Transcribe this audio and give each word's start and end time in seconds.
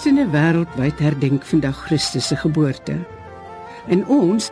Christene 0.00 0.30
wêreldwyd 0.32 0.96
herdenk 1.04 1.42
vandag 1.44 1.76
Christus 1.84 2.30
se 2.30 2.36
geboorte. 2.40 2.94
En 3.92 4.00
ons 4.08 4.46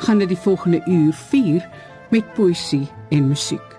gaan 0.00 0.22
dit 0.22 0.30
die 0.32 0.38
volgende 0.40 0.78
uur 0.88 1.12
vier 1.28 1.66
met 2.08 2.30
poësie 2.32 2.86
en 3.12 3.26
musiek. 3.28 3.74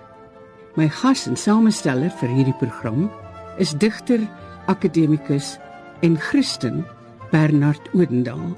My 0.78 0.86
gas 0.86 1.24
en 1.26 1.34
samesteller 1.34 2.12
vir 2.20 2.30
hierdie 2.30 2.54
program 2.60 3.08
is 3.58 3.72
digter, 3.74 4.22
akademikus 4.70 5.56
en 6.06 6.14
Christen 6.28 6.84
Bernard 7.32 7.90
Odendaal. 7.90 8.54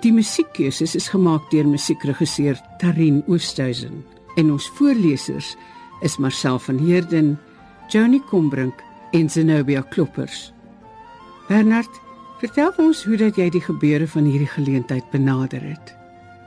Die 0.00 0.14
musiekkeuses 0.16 0.96
is 0.96 1.10
gemaak 1.12 1.44
deur 1.52 1.68
musiekregisseur 1.68 2.56
Tarin 2.80 3.20
Oosthuizen 3.28 4.00
en 4.40 4.54
ons 4.56 4.70
voorlesers 4.80 5.52
is 6.00 6.16
Marcel 6.16 6.56
van 6.56 6.80
Heerden, 6.80 7.36
Johnny 7.92 8.24
Combrink 8.32 8.80
en 9.12 9.28
Zenobia 9.28 9.84
Kloppers. 9.92 10.54
Bernard, 11.52 12.00
vertel 12.40 12.70
ons 12.80 13.02
hoe 13.04 13.16
dat 13.20 13.36
jy 13.36 13.50
die 13.52 13.60
gebeure 13.60 14.06
van 14.08 14.24
hierdie 14.24 14.48
geleentheid 14.48 15.04
benader 15.12 15.60
het. 15.60 15.90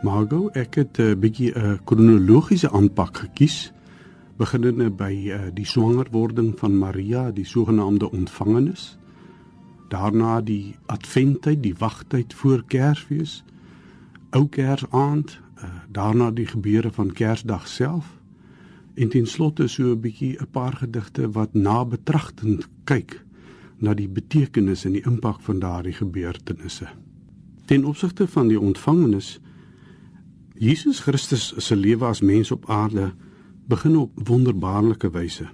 Margo, 0.02 0.48
ek 0.58 0.80
het 0.82 0.98
'n 0.98 1.02
uh, 1.02 1.18
bietjie 1.24 1.52
'n 1.54 1.62
uh, 1.62 1.74
kronologiese 1.86 2.72
aanpak 2.72 3.18
gekies, 3.18 3.72
beginnende 4.38 4.90
by 4.90 5.14
uh, 5.14 5.40
die 5.54 5.66
swangerwording 5.66 6.58
van 6.58 6.78
Maria, 6.78 7.32
die 7.32 7.46
sogenaamde 7.46 8.12
ontvangenis. 8.12 8.98
Daarna 9.90 10.42
die 10.42 10.76
adventtyd, 10.86 11.62
die 11.64 11.76
wagtyd 11.78 12.34
voor 12.34 12.64
Kersfees, 12.68 13.44
ou 14.32 14.48
Kersaand, 14.50 15.40
uh, 15.58 15.70
daarna 15.92 16.32
die 16.32 16.48
gebeure 16.48 16.92
van 16.92 17.12
Kersdag 17.12 17.68
self 17.68 18.06
en 18.96 19.10
ten 19.10 19.28
slotte 19.28 19.68
so 19.68 19.84
'n 19.84 20.00
bietjie 20.00 20.38
'n 20.40 20.48
paar 20.52 20.74
gedigte 20.74 21.32
wat 21.32 21.54
na 21.54 21.86
betragtend 21.86 22.68
kyk 22.84 23.25
na 23.78 23.94
die 23.94 24.08
betekenis 24.08 24.86
en 24.86 24.92
die 24.92 25.06
impak 25.06 25.42
van 25.42 25.60
daardie 25.60 25.94
gebeurtenisse. 25.94 26.88
Ten 27.66 27.86
opsigte 27.86 28.28
van 28.28 28.48
die 28.48 28.60
ontvangenis 28.60 29.40
Jesus 30.56 31.02
Christus 31.04 31.54
se 31.58 31.76
lewe 31.76 32.06
as 32.06 32.22
mens 32.22 32.52
op 32.52 32.70
aarde 32.72 33.12
begin 33.68 33.98
op 33.98 34.12
wonderbaarlike 34.28 35.10
wyse. 35.12 35.50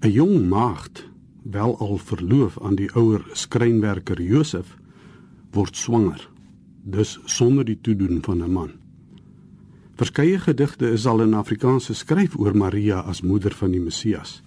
'n 0.00 0.10
Jong 0.10 0.48
maagd, 0.48 1.08
wel 1.42 1.78
al 1.78 1.98
verloof 1.98 2.60
aan 2.60 2.74
die 2.74 2.90
ouer 2.92 3.26
skrynwerker 3.32 4.22
Josef, 4.22 4.76
word 5.50 5.76
swanger, 5.76 6.28
dus 6.82 7.18
sonder 7.24 7.64
die 7.64 7.78
toedoen 7.80 8.22
van 8.22 8.42
'n 8.42 8.52
man. 8.52 8.70
Verskeie 9.96 10.38
gedigte 10.38 10.90
is 10.90 11.06
al 11.06 11.22
in 11.22 11.34
Afrikaans 11.34 11.86
geskryf 11.86 12.36
oor 12.38 12.56
Maria 12.56 13.00
as 13.00 13.22
moeder 13.22 13.54
van 13.54 13.70
die 13.70 13.80
Messias. 13.80 14.42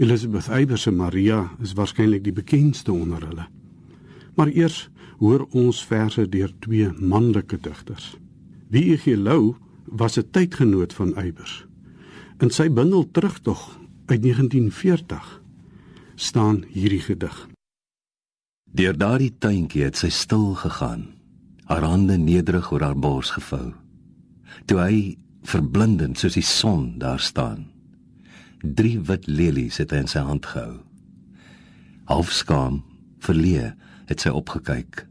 Elizabeth 0.00 0.48
Eybers 0.48 0.86
se 0.86 0.90
Maria 0.90 1.42
is 1.60 1.74
waarskynlik 1.76 2.22
die 2.24 2.32
bekendste 2.32 2.92
onder 2.92 3.20
hulle. 3.26 3.46
Maar 4.36 4.48
eers 4.56 4.88
hoor 5.20 5.44
ons 5.52 5.82
verse 5.84 6.24
deur 6.32 6.54
twee 6.64 6.88
manlike 6.96 7.58
digters. 7.60 8.14
Wie 8.72 8.94
Eg 8.94 9.04
Lou 9.16 9.56
was 9.84 10.16
'n 10.16 10.30
tydgenoot 10.30 10.92
van 10.92 11.14
Eybers. 11.16 11.66
In 12.40 12.50
sy 12.50 12.70
bundel 12.70 13.10
Terugtog 13.10 13.78
uit 14.06 14.22
1940 14.22 15.42
staan 16.14 16.64
hierdie 16.68 17.00
gedig. 17.00 17.48
Deur 18.72 18.96
daardie 18.96 19.34
tuintjie 19.38 19.82
het 19.82 19.96
sy 19.96 20.08
stil 20.08 20.54
gegaan, 20.54 21.06
haar 21.64 21.82
hande 21.82 22.16
nederig 22.18 22.72
oor 22.72 22.80
haar 22.80 22.98
bors 22.98 23.30
gevou 23.30 23.74
toe 24.66 24.78
hy 24.82 25.18
verblindend 25.46 26.18
soos 26.20 26.36
die 26.36 26.46
son 26.46 26.98
daar 26.98 27.20
staan. 27.22 27.69
Drie 28.62 28.98
wit 29.08 29.26
lelies 29.26 29.80
het 29.80 29.94
hy 29.94 30.02
in 30.04 30.10
sy 30.10 30.22
hand 30.24 30.46
gehou. 30.46 30.80
Halfskaam, 32.10 32.82
verleë, 33.24 33.72
het 34.10 34.24
sy 34.24 34.32
opgekyk 34.34 35.06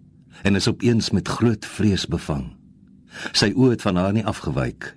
en 0.47 0.55
is 0.55 0.69
opeens 0.71 1.09
met 1.11 1.27
groot 1.27 1.65
vrees 1.67 2.05
bevang. 2.07 2.45
Sy 3.35 3.49
oë 3.57 3.73
het 3.73 3.81
van 3.83 3.97
haar 3.99 4.13
nie 4.15 4.23
afgewyk. 4.23 4.93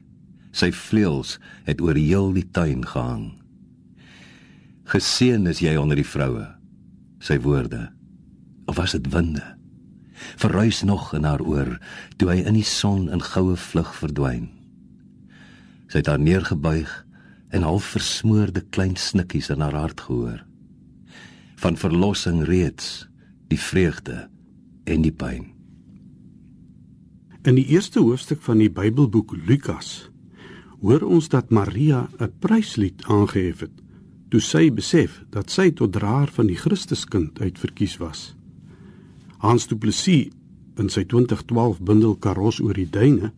Sy 0.54 0.68
vleuels 0.70 1.38
het 1.66 1.80
oor 1.82 1.98
heel 1.98 2.30
die 2.36 2.44
tuin 2.54 2.84
gehang. 2.86 3.32
Geseën 4.92 5.48
is 5.50 5.64
jy 5.64 5.74
onder 5.80 5.98
die 5.98 6.06
vroue. 6.06 6.44
Sy 7.18 7.40
woorde. 7.42 7.88
Of 8.70 8.78
was 8.78 8.94
dit 8.94 9.08
winde? 9.10 9.42
verruis 10.36 10.82
nog 10.82 11.14
in 11.14 11.24
haar 11.24 11.40
oor 11.40 11.78
toe 12.16 12.30
hy 12.30 12.42
in 12.46 12.56
die 12.58 12.66
son 12.66 13.08
in 13.12 13.22
goue 13.22 13.56
vlug 13.58 13.92
verdwyn. 13.98 14.48
Sy 15.90 16.00
het 16.00 16.10
haar 16.10 16.22
neergebuig 16.22 16.90
en 17.52 17.66
half 17.68 17.92
versmoorde 17.94 18.64
klein 18.72 18.96
snikkies 18.96 19.50
in 19.52 19.60
haar 19.60 19.76
hart 19.76 20.00
gehoor. 20.00 20.40
Van 21.60 21.76
verlossing 21.76 22.42
reeds 22.48 23.06
die 23.52 23.60
vreugde 23.60 24.28
en 24.88 25.04
die 25.04 25.12
pyn. 25.12 25.50
In 27.44 27.58
die 27.58 27.66
eerste 27.74 28.00
hoofstuk 28.00 28.40
van 28.46 28.62
die 28.62 28.70
Bybelboek 28.72 29.34
Lukas 29.46 30.08
hoor 30.80 31.04
ons 31.06 31.28
dat 31.28 31.50
Maria 31.50 32.08
'n 32.18 32.32
pryslied 32.38 33.04
aangehef 33.04 33.60
het 33.60 33.76
toe 34.30 34.40
sy 34.40 34.70
besef 34.72 35.20
dat 35.30 35.50
sy 35.50 35.70
tot 35.70 35.92
draer 35.92 36.30
van 36.32 36.46
die 36.46 36.56
Christuskind 36.56 37.40
uitverkies 37.40 37.98
was. 38.00 38.34
Hans 39.38 39.66
Du 39.66 39.76
Plessis 39.76 40.30
in 40.78 40.88
sy 40.88 41.04
2012 41.04 41.80
bundel 41.80 42.16
Karos 42.16 42.60
oor 42.60 42.74
die 42.74 42.88
duine 42.88 43.32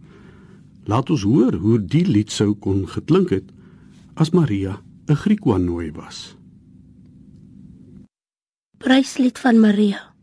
laat 0.84 1.10
ons 1.10 1.22
hoor 1.22 1.54
hoe 1.54 1.78
die 1.80 2.04
lied 2.06 2.30
sou 2.30 2.54
kon 2.54 2.86
geklink 2.86 3.30
het 3.30 3.50
as 4.16 4.30
Maria 4.30 4.82
'n 5.08 5.16
Griekwaanooi 5.16 5.90
was. 5.92 6.36
Pryslied 8.78 9.38
van 9.38 9.60
Maria. 9.60 10.14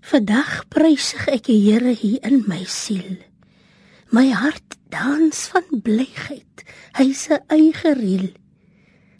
Vandag 0.00 0.68
prysig 0.68 1.26
ek 1.28 1.46
die 1.50 1.60
Here 1.66 1.92
hier 1.92 2.22
in 2.22 2.44
my 2.46 2.64
siel. 2.64 3.16
My 4.10 4.30
hart 4.30 4.76
dans 4.88 5.46
van 5.50 5.80
blygheid. 5.82 6.62
Hy 6.94 7.12
se 7.12 7.40
eie 7.50 7.94
riel. 7.98 8.30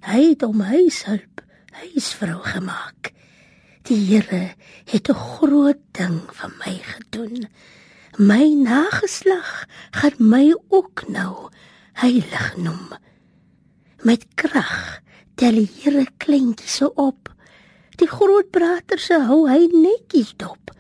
Hy 0.06 0.20
het 0.30 0.42
om 0.46 0.60
huishulp 0.60 1.42
huisvrou 1.76 2.38
gemaak. 2.42 3.12
Die 3.86 3.98
Here 3.98 4.54
het 4.84 5.08
'n 5.10 5.14
groot 5.14 5.82
ding 5.92 6.20
vir 6.32 6.52
my 6.62 6.74
gedoen. 6.82 7.48
My 8.16 8.48
nageslag 8.54 9.66
gaan 9.90 10.16
my 10.18 10.54
ook 10.68 11.04
nou 11.08 11.50
heilig 12.00 12.56
noem. 12.56 12.94
Met 14.02 14.26
krag 14.34 15.00
tel 15.34 15.60
die 15.60 15.70
Here 15.82 16.06
kleintjies 16.16 16.78
so 16.80 16.92
op. 16.94 17.28
Die 18.00 18.08
groot 18.08 18.50
brater 18.50 19.00
se 19.00 19.20
hou 19.28 19.44
hy 19.48 19.68
netjies 19.72 20.34
dop. 20.36 20.72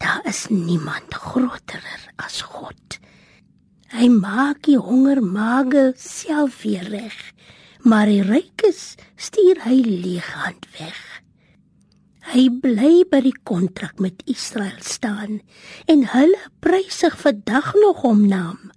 Daar 0.00 0.24
is 0.28 0.46
niemand 0.48 1.14
groter 1.14 1.84
as 2.16 2.40
God. 2.42 3.00
Hy 3.90 4.08
maak 4.12 4.62
die 4.68 4.78
honger 4.78 5.20
mage 5.24 5.90
self 5.96 6.62
weer 6.62 6.86
reg 6.88 7.18
maar 7.82 8.06
die 8.10 8.22
rykes 8.22 8.94
stuur 9.16 9.60
hy 9.64 9.80
leeghand 9.84 10.66
weg. 10.78 10.98
Hy 12.30 12.46
bly 12.62 13.02
by 13.10 13.18
die 13.24 13.34
kontrak 13.42 13.98
met 13.98 14.20
Israel 14.30 14.78
staan 14.86 15.40
en 15.90 16.04
hulle 16.12 16.42
prysig 16.62 17.16
vandag 17.18 17.72
nog 17.82 18.04
hom 18.04 18.20
naam. 18.30 18.70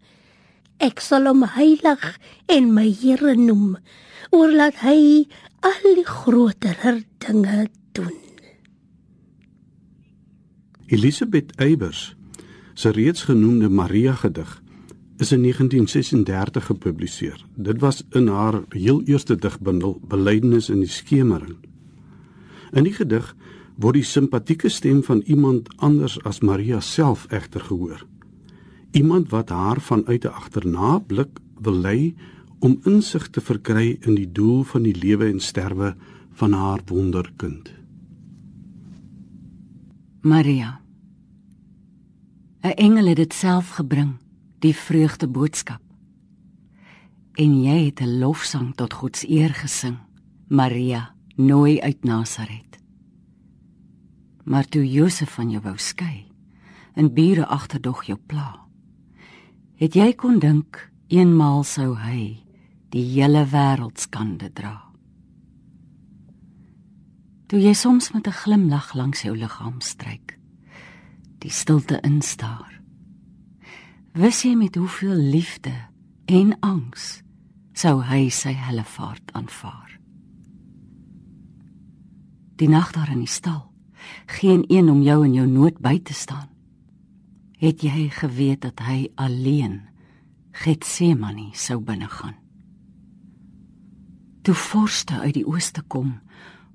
Ek 0.82 1.04
sal 1.06 1.30
hom 1.30 1.44
heilig 1.46 2.02
en 2.50 2.72
my 2.74 2.88
Here 2.90 3.36
noem, 3.38 3.76
oorlaat 4.34 4.82
hy 4.82 5.30
al 5.62 5.86
die 5.86 6.08
groter 6.08 7.04
dinge 7.22 7.68
doen. 7.94 8.18
Elisabeth 10.90 11.54
Eybers 11.62 12.16
se 12.74 12.90
reeds 12.90 13.28
genoemde 13.30 13.70
Maria 13.70 14.16
gedig 14.18 14.50
is 15.22 15.32
in 15.32 15.46
1936 15.46 16.66
gepubliseer. 16.66 17.38
Dit 17.56 17.80
was 17.86 18.02
in 18.18 18.28
haar 18.28 18.64
heel 18.74 19.04
eerste 19.06 19.38
digbundel 19.38 20.00
Belydenis 20.10 20.70
in 20.74 20.82
die 20.82 20.90
skemering. 20.90 21.62
In 22.74 22.88
die 22.88 22.94
gedig 22.94 23.36
word 23.78 24.00
die 24.00 24.08
simpatieke 24.08 24.70
stem 24.70 25.04
van 25.06 25.22
iemand 25.26 25.70
anders 25.78 26.18
as 26.26 26.42
Maria 26.42 26.80
self 26.82 27.26
egter 27.30 27.62
gehoor. 27.62 28.06
Iemand 28.94 29.30
wat 29.30 29.50
haar 29.50 29.82
vanuit 29.82 30.26
'n 30.26 30.34
agterna 30.34 31.00
blik 31.00 31.40
wil 31.62 31.74
lei 31.74 32.16
om 32.60 32.80
insig 32.84 33.30
te 33.30 33.42
verkry 33.42 33.98
in 34.02 34.16
die 34.16 34.32
doel 34.32 34.64
van 34.64 34.84
die 34.84 34.96
lewe 34.96 35.28
en 35.28 35.40
sterwe 35.40 35.96
van 36.32 36.54
haar 36.54 36.82
wonderkind. 36.86 37.74
Maria. 40.22 40.80
'n 42.64 42.76
Engel 42.76 43.08
het 43.08 43.18
dit 43.18 43.34
self 43.34 43.70
gebring 43.70 44.14
die 44.60 44.76
vreugde 44.76 45.28
boodskap. 45.28 45.82
En 47.34 47.62
jy 47.64 47.86
het 47.86 48.02
'n 48.02 48.20
lofsang 48.20 48.76
tot 48.76 48.94
God 48.94 49.18
se 49.18 49.30
eer 49.30 49.54
gesing, 49.54 49.98
Maria, 50.48 51.13
nooi 51.36 51.82
uit 51.82 52.04
Nasaret. 52.04 52.80
Maar 54.44 54.66
toe 54.66 54.92
Josef 54.92 55.34
van 55.34 55.50
jou 55.50 55.62
wou 55.64 55.78
skei, 55.78 56.32
in 56.94 57.14
bure 57.14 57.46
agterdog 57.46 58.04
jou 58.06 58.18
pla, 58.18 58.68
het 59.82 59.96
jy 59.98 60.12
kon 60.14 60.38
dink 60.40 60.78
eenmaal 61.10 61.64
sou 61.66 61.96
hy 61.98 62.44
die 62.94 63.06
hele 63.16 63.48
wêreld 63.50 63.98
skande 64.00 64.52
dra. 64.54 64.78
Toe 67.50 67.62
jy 67.62 67.74
soms 67.74 68.12
met 68.14 68.28
'n 68.28 68.40
glimlag 68.44 68.94
langs 68.94 69.22
jou 69.22 69.36
liggaam 69.38 69.82
stryk, 69.82 70.40
die 71.40 71.52
stilte 71.52 72.00
instaar. 72.02 72.82
Wis 74.14 74.44
jy 74.44 74.56
met 74.56 74.76
hoeveel 74.76 75.18
liefde 75.18 75.74
en 76.26 76.60
angs 76.60 77.24
sou 77.74 78.02
hy 78.04 78.30
sy 78.30 78.54
hellevaart 78.54 79.34
aanvaar? 79.34 79.83
Die 82.56 82.70
nag 82.70 82.92
daar 82.94 83.10
in 83.10 83.24
die 83.24 83.30
stal, 83.30 83.72
geen 84.26 84.64
een 84.68 84.90
om 84.90 85.02
jou 85.02 85.24
in 85.26 85.34
jou 85.34 85.48
nood 85.48 85.80
by 85.82 86.00
te 86.00 86.14
staan. 86.14 86.50
Het 87.58 87.82
jy 87.82 88.10
geweet 88.12 88.62
dat 88.62 88.80
hy 88.84 89.08
alleen 89.16 89.82
Getsemane 90.52 91.50
sou 91.54 91.80
binnegaan? 91.82 92.36
Toe 94.44 94.54
vorste 94.54 95.20
uit 95.20 95.34
die 95.34 95.48
ooste 95.48 95.82
kom 95.88 96.20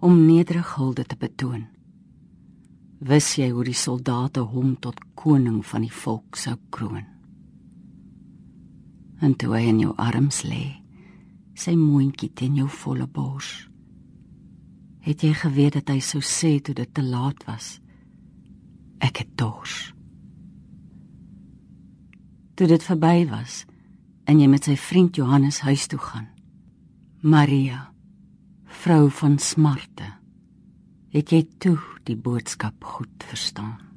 om 0.00 0.25
nederige 0.26 0.80
hulde 0.80 1.04
te 1.04 1.16
betoon. 1.16 1.66
Wis 2.98 3.36
jy 3.36 3.50
hoe 3.52 3.66
die 3.69 3.76
soldate 3.76 4.40
hom 4.40 4.75
tot 4.80 4.98
koning 5.14 5.60
van 5.66 5.84
die 5.84 5.92
volk 5.92 6.38
sou 6.40 6.56
kroon? 6.75 7.04
En 9.20 9.36
toe 9.36 9.52
hy 9.54 9.66
in 9.69 9.82
jou 9.82 9.92
arms 9.98 10.42
lê, 10.46 10.78
sy 11.54 11.76
moontjie 11.78 12.30
teen 12.34 12.56
jou 12.58 12.69
volle 12.70 13.06
bors. 13.06 13.69
Het 15.08 15.22
jy 15.25 15.31
geweet 15.40 15.78
dat 15.78 15.88
hy 15.88 16.02
sou 16.05 16.20
sê 16.20 16.58
toe 16.60 16.75
dit 16.76 16.90
te 16.93 17.00
laat 17.00 17.40
was? 17.49 17.78
Ek 19.00 19.22
het 19.22 19.31
dors. 19.40 19.94
Toe 22.60 22.69
dit 22.69 22.84
verby 22.84 23.25
was 23.31 23.62
en 24.28 24.43
jy 24.43 24.50
met 24.52 24.69
sy 24.69 24.76
vriend 24.76 25.16
Johannes 25.16 25.62
huis 25.64 25.87
toe 25.88 26.00
gaan. 26.02 26.28
Maria, 27.25 27.87
vrou 28.82 29.08
van 29.22 29.38
smarte, 29.40 30.12
het 31.16 31.32
jy 31.32 31.46
toe 31.56 31.78
die 32.04 32.19
boodskap 32.20 32.84
goed 32.84 33.25
verstaan? 33.32 33.88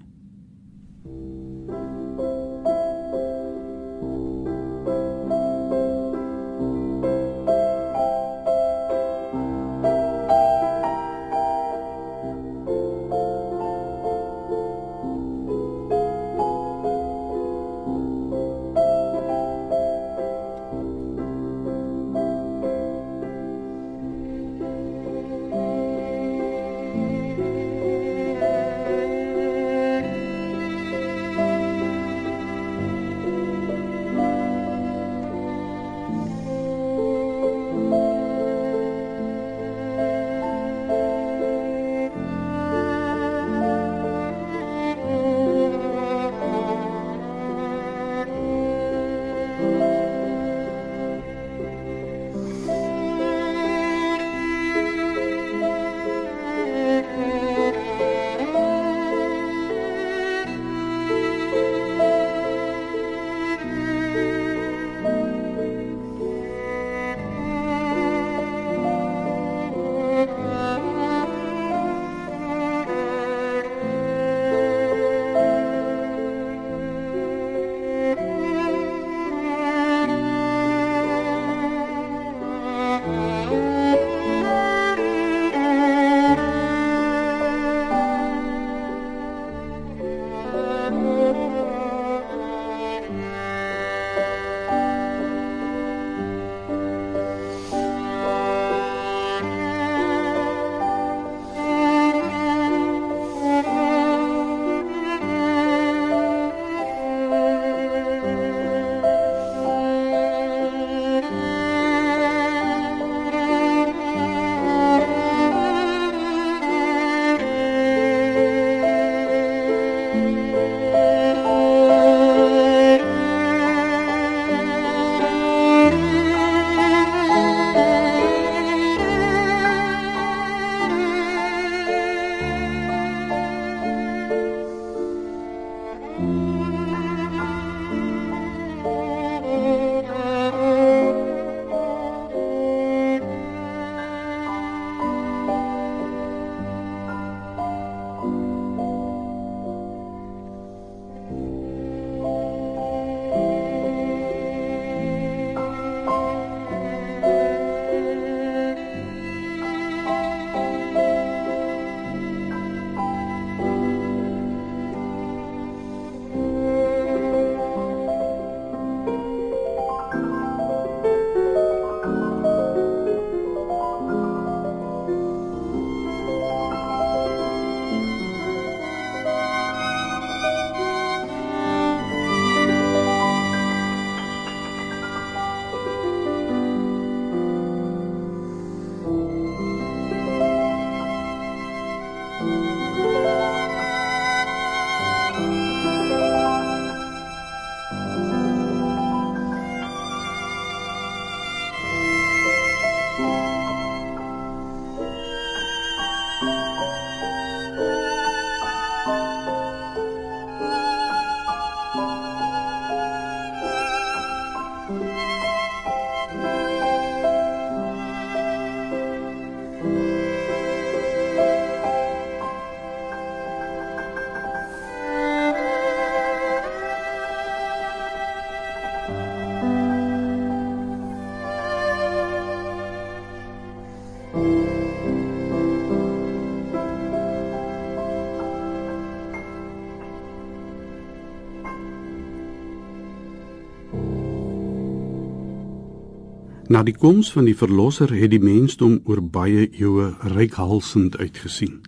Na 246.71 246.85
die 246.87 246.95
koms 246.95 247.27
van 247.35 247.49
die 247.49 247.55
verlosser 247.57 248.13
het 248.15 248.31
die 248.31 248.39
mensdom 248.39 249.01
oor 249.09 249.19
baie 249.19 249.65
eeue 249.75 250.05
reikhalsend 250.31 251.17
uitgesien. 251.19 251.81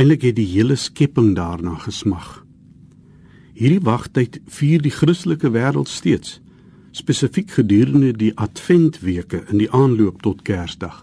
Eintlik 0.00 0.22
het 0.24 0.38
die 0.38 0.46
hele 0.48 0.78
skepping 0.80 1.34
daarna 1.36 1.74
gesmag. 1.82 2.38
Hierdie 3.52 3.82
wagtyd 3.84 4.40
vier 4.48 4.80
die 4.80 4.94
Christelike 4.96 5.52
wêreld 5.52 5.92
steeds, 5.92 6.38
spesifiek 6.96 7.52
gedurende 7.58 8.14
die 8.16 8.32
Adventweke 8.40 9.42
in 9.52 9.60
die 9.60 9.68
aanloop 9.68 10.24
tot 10.24 10.40
Kersdag. 10.48 11.02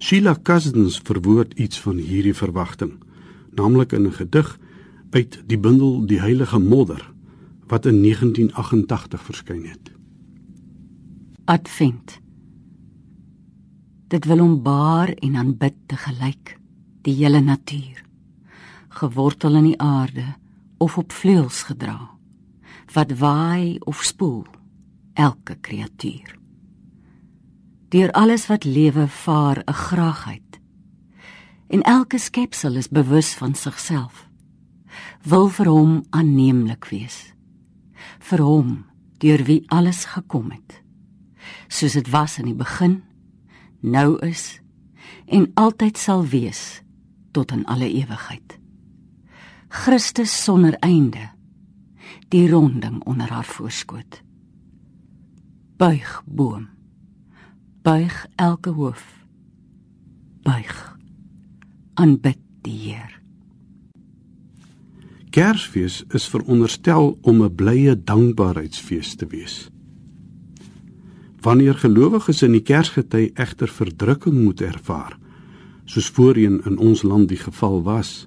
Sheila 0.00 0.38
Cousins 0.42 0.96
verwoord 1.04 1.52
iets 1.60 1.80
van 1.84 2.00
hierdie 2.00 2.36
verwagting, 2.40 2.96
naamlik 3.52 3.92
in 3.92 4.06
'n 4.08 4.16
gedig 4.16 4.58
uit 5.10 5.42
die 5.46 5.58
bundel 5.58 6.06
Die 6.06 6.20
Heilige 6.20 6.58
Modder 6.58 7.10
wat 7.68 7.86
in 7.86 8.00
1988 8.00 9.22
verskyn 9.22 9.66
het. 9.68 9.91
Advent. 11.52 12.20
Dit 14.08 14.24
wil 14.24 14.38
hom 14.40 14.54
baar 14.64 15.10
en 15.20 15.34
aanbid 15.36 15.74
te 15.86 15.98
gelyk, 16.00 16.54
die 17.04 17.12
hele 17.18 17.42
natuur, 17.44 17.98
gewortel 18.88 19.58
in 19.60 19.66
die 19.66 19.80
aarde 19.80 20.24
of 20.80 20.96
op 21.02 21.12
vleuels 21.12 21.60
gedra, 21.68 21.98
wat 22.94 23.12
waai 23.20 23.76
of 23.84 24.00
spoel, 24.00 24.46
elke 25.12 25.58
kreatuur. 25.60 26.38
Deur 27.92 28.12
alles 28.16 28.46
wat 28.48 28.64
lewe 28.64 29.04
vaar 29.08 29.60
'n 29.66 29.72
graagheid. 29.72 30.60
En 31.68 31.82
elke 31.82 32.18
skepsel 32.18 32.76
is 32.76 32.88
bewus 32.88 33.34
van 33.34 33.54
sigself. 33.54 34.28
Wil 35.22 35.48
vir 35.48 35.66
hom 35.66 36.04
aanneemlik 36.10 36.84
wees. 36.84 37.34
Vir 38.18 38.40
hom 38.40 38.84
deur 39.18 39.44
wie 39.44 39.64
alles 39.68 40.04
gekom 40.04 40.50
het 40.50 40.81
soos 41.68 41.92
dit 41.92 42.10
was 42.10 42.38
in 42.38 42.44
die 42.44 42.58
begin, 42.58 43.02
nou 43.80 44.18
is 44.26 44.60
en 45.26 45.50
altyd 45.54 45.98
sal 45.98 46.26
wees 46.26 46.82
tot 47.32 47.52
in 47.52 47.64
alle 47.66 47.88
ewigheid. 47.88 48.58
Christus 49.68 50.34
sonder 50.44 50.76
einde, 50.84 51.30
die 52.28 52.50
ronding 52.50 53.00
onder 53.04 53.30
haar 53.32 53.44
voorskoot. 53.44 54.20
Buig 55.76 56.22
boom. 56.26 56.68
Buig 57.82 58.26
elke 58.36 58.70
hoof. 58.70 59.26
Buig. 60.42 60.96
Aanbid 61.94 62.38
die 62.62 62.76
Heer. 62.78 63.20
Kersfees 65.32 66.02
is 66.12 66.28
veronderstel 66.28 67.18
om 67.22 67.42
'n 67.42 67.54
blye 67.54 67.94
dankbaarheidsfees 68.04 69.14
te 69.14 69.26
wees. 69.26 69.70
Wanneer 71.42 71.74
gelowiges 71.74 72.42
in 72.42 72.52
die 72.54 72.62
Kersgety 72.62 73.32
egter 73.34 73.68
verdrukking 73.68 74.36
moet 74.44 74.60
ervaar, 74.62 75.16
soos 75.90 76.10
voorheen 76.14 76.60
in 76.68 76.76
ons 76.78 77.02
land 77.02 77.28
die 77.32 77.40
geval 77.40 77.80
was, 77.82 78.24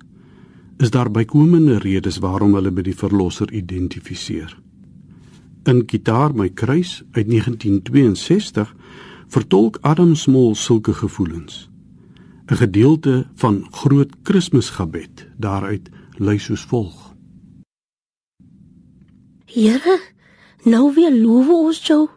is 0.84 0.92
daar 0.92 1.12
bykomende 1.12 1.78
redes 1.80 2.18
waarom 2.20 2.58
hulle 2.58 2.74
by 2.76 2.84
die 2.84 2.96
verlosser 2.96 3.52
identifiseer. 3.56 4.52
In 5.64 5.86
Gitaar 5.88 6.36
my 6.36 6.50
kruis 6.50 6.98
uit 7.16 7.30
1962 7.32 8.76
vertolk 9.32 9.80
Adam 9.82 10.12
Small 10.16 10.52
sulke 10.56 10.94
gevoelens. 10.94 11.70
'n 12.52 12.56
Gedeelte 12.56 13.26
van 13.36 13.68
Groot 13.72 14.12
Kersgebed 14.24 15.28
daaruit 15.38 15.90
lui 16.18 16.38
soos 16.38 16.62
volg: 16.62 17.16
Here, 19.46 20.00
nou 20.64 20.94
weer 20.94 21.16
loof 21.16 21.50
ons 21.50 21.88
jou 21.88 22.10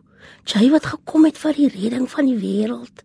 Jy 0.48 0.70
wat 0.72 0.86
gekom 0.88 1.26
het 1.28 1.36
vir 1.36 1.56
die 1.58 1.68
redding 1.68 2.06
van 2.08 2.28
die 2.28 2.38
wêreld. 2.40 3.02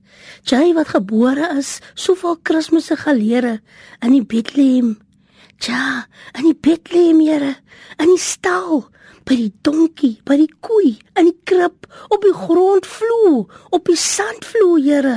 Jy 0.47 0.71
wat 0.77 0.93
gebore 0.93 1.49
is, 1.57 1.79
soveel 1.93 2.37
Kersfees 2.47 2.87
gelede 3.03 3.57
in 3.99 4.15
die 4.15 4.23
Bethlehem. 4.23 4.95
Ja, 5.63 6.05
in 6.37 6.47
die 6.47 6.55
Bethlehem, 6.55 7.19
Here, 7.19 7.55
in 7.99 8.09
die 8.13 8.19
stal, 8.19 8.85
by 9.27 9.35
die 9.39 9.51
donkie, 9.63 10.17
by 10.27 10.37
die 10.39 10.49
koei, 10.63 10.95
in 11.19 11.29
die 11.29 11.37
krib, 11.47 11.87
op 12.11 12.23
die 12.23 12.33
grondvloer, 12.35 13.45
op 13.75 13.91
die 13.91 13.99
sandvloer, 13.99 14.79
Here, 14.83 15.15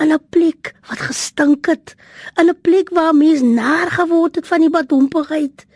in 0.00 0.12
'n 0.12 0.20
plek 0.30 0.74
wat 0.88 1.00
gestink 1.08 1.66
het, 1.66 1.96
in 2.36 2.48
'n 2.48 2.60
plek 2.60 2.90
waar 2.90 3.14
mense 3.14 3.44
naar 3.44 3.90
geword 3.90 4.36
het 4.36 4.46
van 4.46 4.60
die 4.60 4.70
badompigheid. 4.70 5.66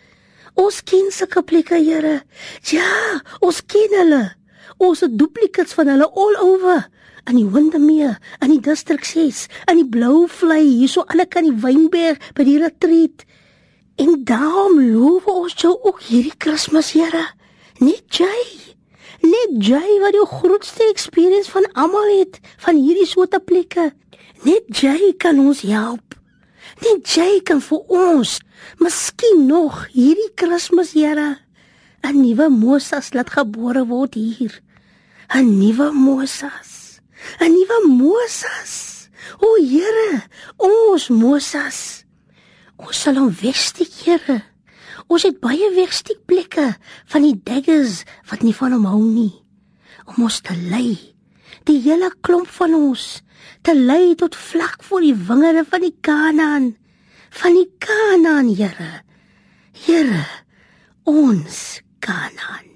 Ons 0.55 0.83
ken 0.85 1.11
sulke 1.11 1.43
plekke, 1.43 1.77
Here. 1.77 2.23
Ja, 2.63 3.23
ons 3.41 3.61
ken 3.67 3.93
hulle. 3.93 4.37
Ons 4.77 5.01
het 5.01 5.19
duplicates 5.19 5.73
van 5.77 5.89
hulle 5.89 6.09
all 6.13 6.37
over 6.43 6.85
in 7.27 7.39
die 7.41 7.49
Windermere, 7.51 8.17
in 8.45 8.53
die 8.53 8.61
District 8.63 9.07
6, 9.07 9.47
in 9.71 9.81
die 9.81 9.89
Blou 9.89 10.27
Vlei, 10.31 10.63
hierso 10.63 11.05
aan 11.07 11.23
die 11.23 11.29
kant 11.31 11.49
die 11.49 11.63
Wynberg 11.65 12.23
by 12.37 12.47
die 12.47 12.59
retreat. 12.63 13.25
En 13.97 14.21
daarom 14.29 14.79
loof 14.81 15.27
ons 15.33 15.57
jou 15.59 15.73
ook 15.75 16.03
hierdie 16.07 16.35
Kersfees, 16.39 16.93
Here. 16.95 17.25
Net 17.81 18.21
jy. 18.21 18.37
Net 19.25 19.57
jy 19.65 19.97
wat 20.03 20.15
die 20.15 20.27
grootste 20.29 20.85
experience 20.91 21.51
van 21.51 21.67
almal 21.75 22.07
het 22.19 22.39
van 22.63 22.77
hierdie 22.79 23.09
soorte 23.09 23.41
plekke. 23.41 23.91
Net 24.45 24.69
jy 24.83 25.15
kan 25.19 25.41
ons 25.41 25.65
help. 25.67 26.15
Net 26.85 27.09
jy 27.17 27.41
kan 27.49 27.63
vir 27.65 27.97
ons, 27.97 28.37
miskien 28.83 29.47
nog 29.49 29.87
hierdie 29.95 30.29
Kersfees, 30.37 30.93
Here, 30.93 31.39
'n 32.05 32.21
nuwe 32.21 32.49
Moses 32.53 33.15
laat 33.15 33.31
gebore 33.33 33.87
word 33.89 34.15
hier. 34.15 34.61
'n 35.35 35.59
nuwe 35.59 35.91
Moses. 35.93 37.01
'n 37.41 37.51
nuwe 37.51 37.79
Moses. 37.89 38.73
O 39.41 39.57
Here, 39.59 40.23
ons 40.59 41.09
Moses. 41.11 42.05
Ons 42.79 43.01
sal 43.03 43.17
hom 43.17 43.31
wegsteek, 43.31 43.93
Here. 44.05 44.43
Ons 45.09 45.27
het 45.27 45.39
baie 45.41 45.69
wegsteek 45.75 46.25
plekke 46.27 46.75
van 47.07 47.23
die 47.23 47.37
daggers 47.47 48.03
wat 48.31 48.43
nie 48.43 48.55
van 48.55 48.75
hom 48.75 48.87
hou 48.91 49.03
nie. 49.03 49.35
Om 50.07 50.27
ons 50.27 50.41
te 50.43 50.55
lei. 50.71 51.15
Die 51.67 51.81
hele 51.83 52.11
klomp 52.27 52.51
van 52.59 52.75
ons 52.75 53.23
te 53.67 53.75
lei 53.75 54.15
tot 54.19 54.39
vlak 54.39 54.83
voor 54.87 55.03
die 55.07 55.15
wingerde 55.15 55.65
van 55.67 55.83
die 55.83 55.95
Kanaan. 56.01 56.75
Van 57.31 57.59
die 57.59 57.69
Kanaan, 57.83 58.55
Here. 58.55 59.03
Here, 59.87 60.25
ons 61.05 61.83
Kanaan. 62.01 62.76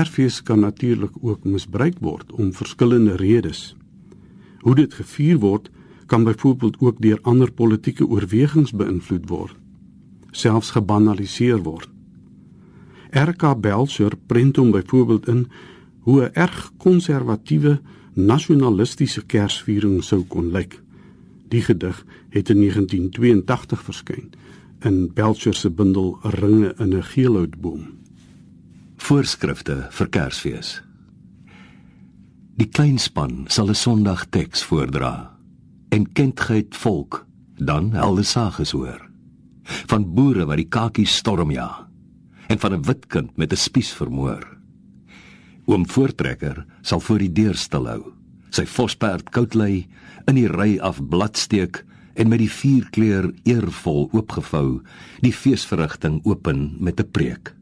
Kersfees 0.00 0.42
kan 0.42 0.60
natuurlik 0.60 1.12
ook 1.20 1.44
misbruik 1.44 1.98
word 2.00 2.32
om 2.32 2.54
verskillende 2.56 3.16
redes. 3.20 3.74
Hoe 4.64 4.74
dit 4.74 4.94
gevier 4.94 5.36
word, 5.38 5.68
kan 6.06 6.24
byvoorbeeld 6.24 6.78
ook 6.80 7.02
deur 7.04 7.18
ander 7.22 7.52
politieke 7.52 8.06
oorwegings 8.08 8.72
beïnvloed 8.72 9.28
word, 9.28 9.58
selfs 10.30 10.70
gebanaliseer 10.72 11.60
word. 11.66 11.90
RK 13.12 13.60
Belcher 13.60 14.16
prent 14.26 14.56
hom 14.56 14.72
byvoorbeeld 14.72 15.28
in 15.28 15.46
hoe 16.08 16.22
'n 16.22 16.32
erg 16.32 16.72
konservatiewe 16.76 17.80
nasionalistiese 18.14 19.26
Kersviering 19.26 20.02
sou 20.04 20.24
kon 20.24 20.50
lyk. 20.50 20.80
Die 21.48 21.62
gedig 21.62 22.06
het 22.28 22.48
in 22.48 22.60
1982 22.60 23.82
verskyn 23.82 24.32
in 24.80 25.12
Belcher 25.14 25.54
se 25.54 25.70
bundel 25.70 26.18
Ringe 26.22 26.74
in 26.78 26.96
'n 26.96 27.02
geelhoutboom. 27.02 27.99
Voorskrifte 29.00 29.86
vir 29.96 30.08
Kersfees. 30.12 30.68
Die 32.60 32.68
kleinspan 32.68 33.46
sal 33.48 33.70
'n 33.72 33.74
Sondag 33.74 34.26
teks 34.30 34.62
voordra 34.62 35.32
en 35.90 36.12
kindheid 36.12 36.76
volk 36.76 37.26
dan 37.56 37.92
helde 37.92 38.22
sages 38.22 38.70
hoor 38.70 39.00
van 39.86 40.04
boere 40.14 40.44
wat 40.44 40.60
die 40.60 40.68
kakies 40.68 41.16
storm 41.16 41.50
ja 41.50 41.88
en 42.48 42.58
van 42.58 42.72
'n 42.74 42.82
wit 42.82 43.06
kind 43.06 43.36
met 43.36 43.52
'n 43.52 43.56
spies 43.56 43.92
vermoor. 43.92 44.44
Oom 45.66 45.88
Voortrekker 45.88 46.66
sal 46.82 47.00
voor 47.00 47.18
die 47.18 47.32
deur 47.32 47.54
stil 47.54 47.86
hou. 47.86 48.12
Sy 48.50 48.66
vosperd 48.66 49.30
koud 49.30 49.54
lê 49.54 49.86
in 50.26 50.34
die 50.34 50.48
ry 50.48 50.78
af 50.78 51.00
bladsteek 51.08 51.84
en 52.14 52.28
met 52.28 52.38
die 52.38 52.50
vierkleur 52.50 53.32
eervol 53.44 54.10
oopgevou 54.12 54.82
die 55.20 55.32
feesverrigting 55.32 56.20
open 56.24 56.76
met 56.78 57.00
'n 57.00 57.10
preek. 57.10 57.59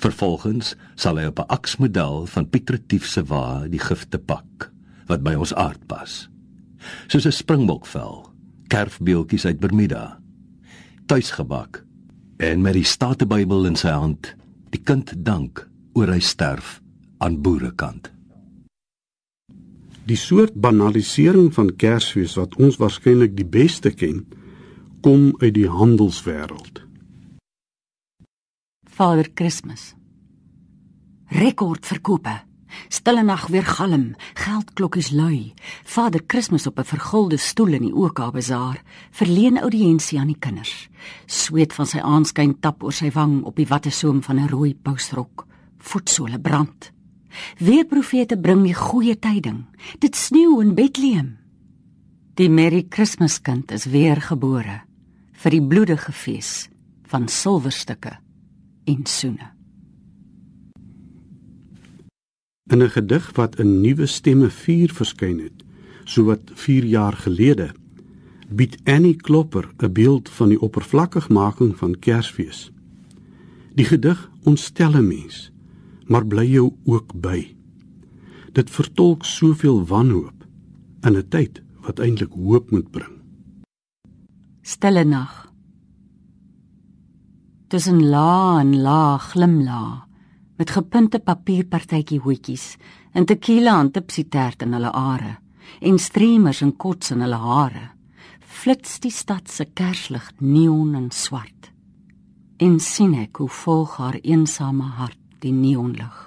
Vervolgens 0.00 0.74
sal 0.96 1.18
hy 1.20 1.26
op 1.28 1.38
'n 1.42 1.52
aksmodel 1.52 2.26
van 2.26 2.48
Piet 2.48 2.70
Retief 2.70 3.06
se 3.06 3.22
wa 3.24 3.68
die 3.68 3.82
gifte 3.82 4.18
pak 4.18 4.70
wat 5.06 5.22
by 5.22 5.34
ons 5.34 5.54
aard 5.54 5.86
pas. 5.86 6.28
Soos 7.06 7.26
'n 7.26 7.32
springbokvel, 7.32 8.32
kerfbeeltjies 8.68 9.44
uit 9.44 9.60
Bermuda, 9.60 10.20
tuisgebak 11.06 11.84
en 12.38 12.62
met 12.62 12.72
die 12.72 12.84
Statebybel 12.84 13.66
in 13.66 13.76
sy 13.76 13.90
hand, 13.90 14.34
die 14.70 14.80
kind 14.82 15.12
dank 15.24 15.68
oor 15.92 16.08
hy 16.08 16.20
sterf 16.20 16.80
aan 17.18 17.42
boerekant. 17.42 18.10
Die 20.06 20.16
soort 20.16 20.54
banalisering 20.54 21.54
van 21.54 21.76
Kersfees 21.76 22.34
wat 22.34 22.56
ons 22.56 22.76
waarskynlik 22.76 23.36
die 23.36 23.46
beste 23.46 23.90
ken, 23.90 24.24
kom 25.00 25.34
uit 25.40 25.54
die 25.54 25.68
handelswêreld. 25.68 26.89
Vader 29.00 29.30
Kersfees. 29.32 29.94
Rekordverkope. 31.32 32.34
Stille 32.92 33.22
nag 33.24 33.46
weer 33.48 33.64
galm, 33.64 34.10
geldklokkies 34.36 35.08
lui. 35.16 35.54
Vader 35.88 36.20
Kersfees 36.28 36.66
op 36.68 36.78
'n 36.78 36.84
vergulde 36.84 37.38
stoel 37.38 37.72
in 37.78 37.82
die 37.82 37.94
OK 37.94 38.32
Bazaar, 38.32 38.82
verleen 39.10 39.58
audiensie 39.58 40.18
aan 40.18 40.26
die 40.26 40.38
kinders. 40.38 40.88
Sweet 41.26 41.72
van 41.72 41.86
sy 41.86 41.98
aanskyn 41.98 42.60
tap 42.60 42.82
oor 42.82 42.92
sy 42.92 43.10
wang 43.10 43.42
op 43.44 43.56
die 43.56 43.66
wattesoom 43.66 44.22
van 44.22 44.36
'n 44.36 44.48
rooi 44.48 44.74
pousrok. 44.74 45.46
Voetsole 45.78 46.38
brand. 46.38 46.92
Weer 47.58 47.84
profete 47.84 48.38
bring 48.38 48.62
die 48.64 48.74
goeie 48.74 49.18
tyding. 49.18 49.64
Dit 49.98 50.16
sneeu 50.16 50.60
in 50.60 50.74
Bethlehem. 50.74 51.38
Die 52.34 52.50
Merry 52.50 52.86
Christmas 52.88 53.40
kind 53.40 53.72
is 53.72 53.84
weer 53.84 54.20
gebore 54.20 54.82
vir 55.32 55.50
die 55.50 55.66
bloedige 55.66 56.12
fees 56.12 56.68
van 57.02 57.28
silwerstukke 57.28 58.18
en 58.84 59.06
soene. 59.06 59.50
In 62.70 62.82
'n 62.82 62.90
gedig 62.90 63.32
wat 63.34 63.58
in 63.58 63.80
Nuwe 63.80 64.06
Stemme 64.06 64.50
4 64.50 64.92
verskyn 64.92 65.38
het, 65.38 65.64
sowat 66.04 66.40
4 66.54 66.84
jaar 66.84 67.12
gelede, 67.12 67.74
bied 68.48 68.78
Annie 68.84 69.16
Klopper 69.16 69.68
'n 69.78 69.92
beeld 69.92 70.28
van 70.28 70.48
die 70.48 70.60
oppervlakkigmaking 70.60 71.76
van 71.76 71.98
Kersfees. 71.98 72.70
Die 73.74 73.84
gedig 73.84 74.30
ontstel 74.42 74.92
'n 74.96 75.06
mens, 75.06 75.52
maar 76.06 76.26
bly 76.26 76.46
jou 76.52 76.72
ook 76.84 77.20
by. 77.20 77.54
Dit 78.52 78.70
vertolk 78.70 79.24
soveel 79.24 79.86
wanhoop 79.86 80.46
in 81.00 81.16
'n 81.16 81.28
tyd 81.28 81.62
wat 81.80 81.98
eintlik 81.98 82.32
hoop 82.32 82.70
moet 82.70 82.90
bring. 82.90 83.12
Stille 84.62 85.04
nag. 85.04 85.49
Tussen 87.70 88.00
la 88.10 88.60
en 88.60 88.72
la 88.82 89.18
glimla 89.22 90.06
met 90.58 90.72
gepunte 90.74 91.20
papierpartytjie 91.22 92.18
hoetjies 92.24 92.64
en 93.14 93.28
tequila 93.30 93.76
en 93.80 93.92
tipsitert 93.94 94.64
in 94.66 94.74
hulle 94.74 94.90
are 94.90 95.36
en 95.78 96.00
streamers 96.02 96.64
en 96.66 96.72
kots 96.74 97.12
in 97.14 97.22
hulle 97.22 97.38
hare. 97.38 97.84
Flits 98.40 98.98
die 99.04 99.14
stad 99.14 99.46
se 99.48 99.68
kerslig 99.70 100.26
neon 100.40 100.96
en 100.98 101.08
swart. 101.14 101.70
En 102.58 102.80
sien 102.82 103.14
ek 103.14 103.38
hoe 103.38 103.48
volg 103.62 103.96
haar 104.02 104.18
eensame 104.18 104.90
hart 104.98 105.22
die 105.38 105.54
neonlig 105.54 106.18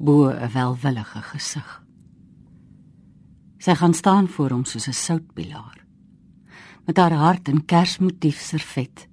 bo 0.00 0.32
'n 0.32 0.50
welwillige 0.56 1.22
gesig 1.30 1.82
sy 3.62 3.74
gaan 3.78 3.94
staan 3.94 4.26
voor 4.28 4.50
hom 4.50 4.64
soos 4.64 4.88
'n 4.88 5.00
soutpilaar 5.06 5.78
met 6.86 6.96
haar 6.96 7.12
hart 7.12 7.48
in 7.48 7.64
kersmotief 7.64 8.40
servet 8.40 9.11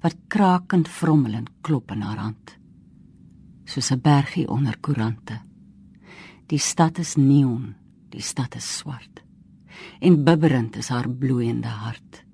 wat 0.00 0.16
krakend 0.28 0.88
vrommelend 0.88 1.50
klop 1.60 1.90
in 1.90 2.02
haar 2.02 2.18
hand 2.18 2.60
soos 3.70 3.90
'n 3.90 4.00
bergie 4.02 4.48
onder 4.48 4.76
koerante. 4.80 5.40
Die 6.46 6.58
stad 6.58 6.98
is 6.98 7.14
neon, 7.14 7.74
die 8.08 8.22
stad 8.22 8.54
is 8.54 8.76
swart. 8.76 9.22
En 10.00 10.24
bibberend 10.24 10.76
is 10.76 10.88
haar 10.88 11.08
bloeiende 11.08 11.68
hart. 11.68 12.24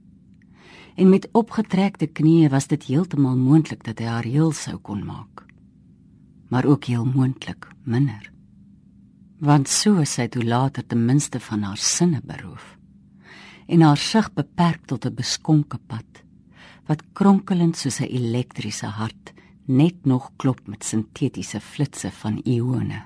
En 0.94 1.09
met 1.09 1.29
opgetrekte 1.33 2.07
knieë 2.07 2.48
was 2.48 2.66
dit 2.66 2.85
heeltemal 2.85 3.37
moontlik 3.37 3.85
dat 3.85 3.98
hy 3.98 4.05
haar 4.05 4.24
heel 4.24 4.52
sou 4.52 4.76
kon 4.76 5.05
maak. 5.05 5.44
Maar 6.48 6.64
ook 6.64 6.85
heel 6.85 7.05
moontlik 7.05 7.68
minder. 7.83 8.33
Want 9.38 9.68
so 9.68 10.00
is 10.00 10.12
sy 10.12 10.29
toe 10.29 10.44
later 10.44 10.87
ten 10.87 11.05
minste 11.05 11.40
van 11.40 11.62
haar 11.62 11.76
sinne 11.76 12.20
beroof 12.24 12.76
en 13.66 13.81
haar 13.81 13.96
sig 13.96 14.33
beperk 14.33 14.87
tot 14.87 15.05
'n 15.05 15.14
beskonke 15.14 15.79
pad 15.87 16.25
wat 16.87 17.03
kronkelend 17.12 17.77
soos 17.77 18.01
'n 18.01 18.11
elektriese 18.11 18.87
hart 18.87 19.33
net 19.66 20.05
nog 20.05 20.31
klop 20.37 20.66
met 20.66 20.85
sintetiese 20.85 21.61
flitsse 21.61 22.11
van 22.11 22.40
ione. 22.44 23.03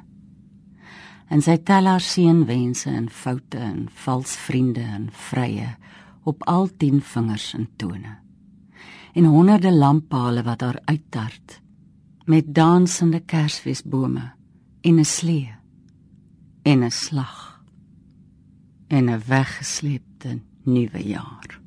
En 1.29 1.43
sy 1.43 1.57
tel 1.57 1.87
haar 1.87 2.01
seënwense 2.01 2.90
en 2.90 3.09
foute 3.11 3.59
en 3.59 3.88
vals 4.05 4.37
vriende 4.37 4.81
en 4.81 5.09
vrye 5.12 5.77
op 6.23 6.43
al 6.43 6.69
10 6.77 7.01
vingers 7.01 7.55
en 7.55 7.69
tone. 7.77 8.19
En 9.14 9.25
honderde 9.25 9.73
lamppale 9.73 10.43
wat 10.43 10.61
haar 10.61 10.81
uittart 10.85 11.61
met 12.25 12.55
dansende 12.55 13.21
kersfeesbome 13.21 14.33
en 14.81 14.99
'n 14.99 15.05
slee 15.05 15.55
en 16.62 16.85
'n 16.85 16.90
slag 16.90 17.62
en 18.88 19.11
'n 19.11 19.23
weggesleepte 19.27 20.40
nuwe 20.64 21.09
jaar. 21.09 21.61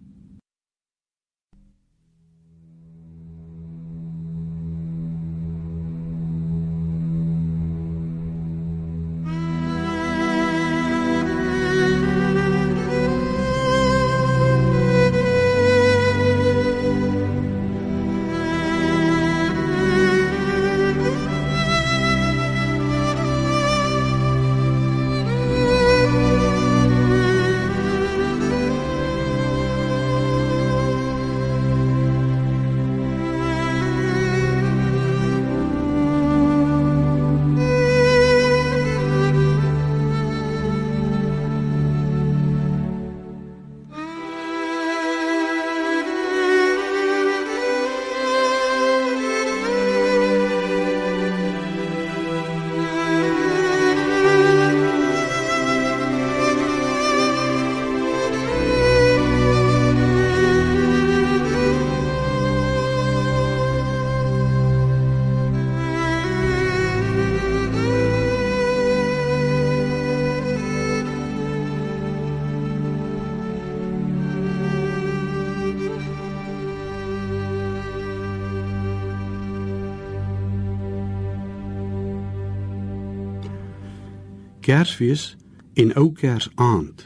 Kersfees 84.73 85.35
en 85.77 85.91
ou 86.01 86.07
Kersaand 86.17 87.03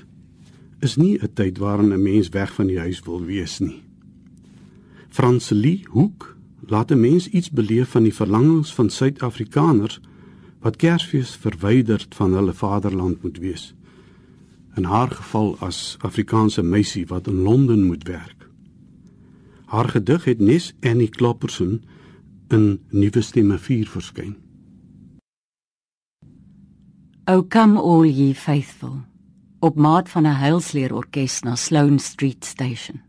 is 0.79 0.93
nie 0.95 1.19
'n 1.19 1.33
tyd 1.33 1.57
waarin 1.57 1.91
'n 1.93 2.01
mens 2.01 2.29
weg 2.29 2.53
van 2.53 2.67
die 2.67 2.79
huis 2.79 2.99
wil 3.03 3.25
wees 3.25 3.59
nie. 3.59 3.83
Francelie 5.09 5.87
Hoek 5.89 6.37
laat 6.59 6.91
'n 6.91 6.99
mens 6.99 7.27
iets 7.27 7.51
beleef 7.51 7.89
van 7.89 8.03
die 8.03 8.13
verlangens 8.13 8.73
van 8.73 8.89
Suid-Afrikaners 8.89 9.99
wat 10.59 10.75
Kersfees 10.75 11.35
verwyderd 11.35 12.15
van 12.15 12.33
hulle 12.33 12.53
vaderland 12.53 13.23
moet 13.23 13.37
wees. 13.37 13.75
In 14.75 14.83
haar 14.83 15.11
geval 15.11 15.57
as 15.59 15.97
Afrikaanse 15.99 16.63
meisie 16.63 17.07
wat 17.07 17.27
in 17.27 17.41
Londen 17.41 17.83
moet 17.83 18.07
werk. 18.07 18.49
Haar 19.65 19.89
gedig 19.89 20.23
het 20.23 20.39
Nes 20.39 20.73
Annie 20.79 21.09
Klopperson 21.09 21.81
in 22.47 22.79
Nuwe 22.89 23.21
Stemme 23.21 23.57
4 23.57 23.87
verskyn. 23.87 24.35
O 27.29 27.43
come 27.43 27.77
all 27.77 28.05
ye 28.05 28.33
faithful 28.33 29.01
op 29.59 29.75
maat 29.75 30.09
van 30.09 30.25
'n 30.25 30.39
heilsleer 30.39 30.93
orkes 30.93 31.41
na 31.43 31.55
Sloane 31.55 31.99
Street 31.99 32.45
Station. 32.45 33.01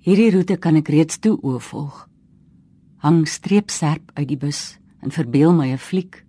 Hierdie 0.00 0.30
roete 0.30 0.56
kan 0.56 0.76
ek 0.76 0.88
reeds 0.88 1.18
toe 1.18 1.36
oorvolg. 1.42 2.08
Hang 2.96 3.28
streepserp 3.28 4.10
uit 4.14 4.28
die 4.28 4.36
bus 4.36 4.78
en 5.02 5.10
verbeel 5.10 5.52
my 5.52 5.68
'n 5.72 5.78
fliek. 5.78 6.24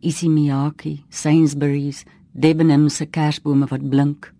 Isi 0.00 0.28
Miyake, 0.28 1.02
Sainsbury's, 1.08 2.04
Debenham 2.32 2.88
se 2.88 3.06
kersbome 3.06 3.66
wat 3.66 3.88
blink. 3.88 4.34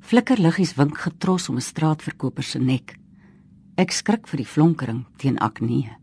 Flikkerliggies 0.00 0.74
wink 0.74 0.98
getros 0.98 1.48
om 1.48 1.56
'n 1.56 1.60
straatverkoper 1.60 2.42
se 2.42 2.58
nek. 2.58 2.98
Ek 3.76 3.90
skrik 3.90 4.28
vir 4.28 4.36
die 4.36 4.46
flonkering 4.46 5.06
teen 5.16 5.38
akne. 5.38 6.01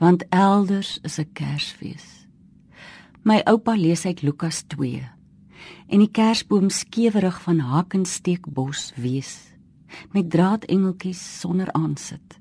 Want 0.00 0.24
elders 0.28 0.98
is 1.02 1.18
'n 1.18 1.28
Kersfees. 1.32 2.26
My 3.22 3.40
oupa 3.44 3.74
lees 3.76 4.04
uit 4.04 4.22
Lukas 4.22 4.62
2. 4.62 5.08
En 5.88 5.98
die 5.98 6.10
kersboom 6.10 6.70
skewerig 6.70 7.42
van 7.42 7.58
hakensteekbos 7.58 8.92
wees 8.96 9.52
met 10.12 10.30
draadengeltjies 10.30 11.40
sonder 11.40 11.72
aansit. 11.72 12.38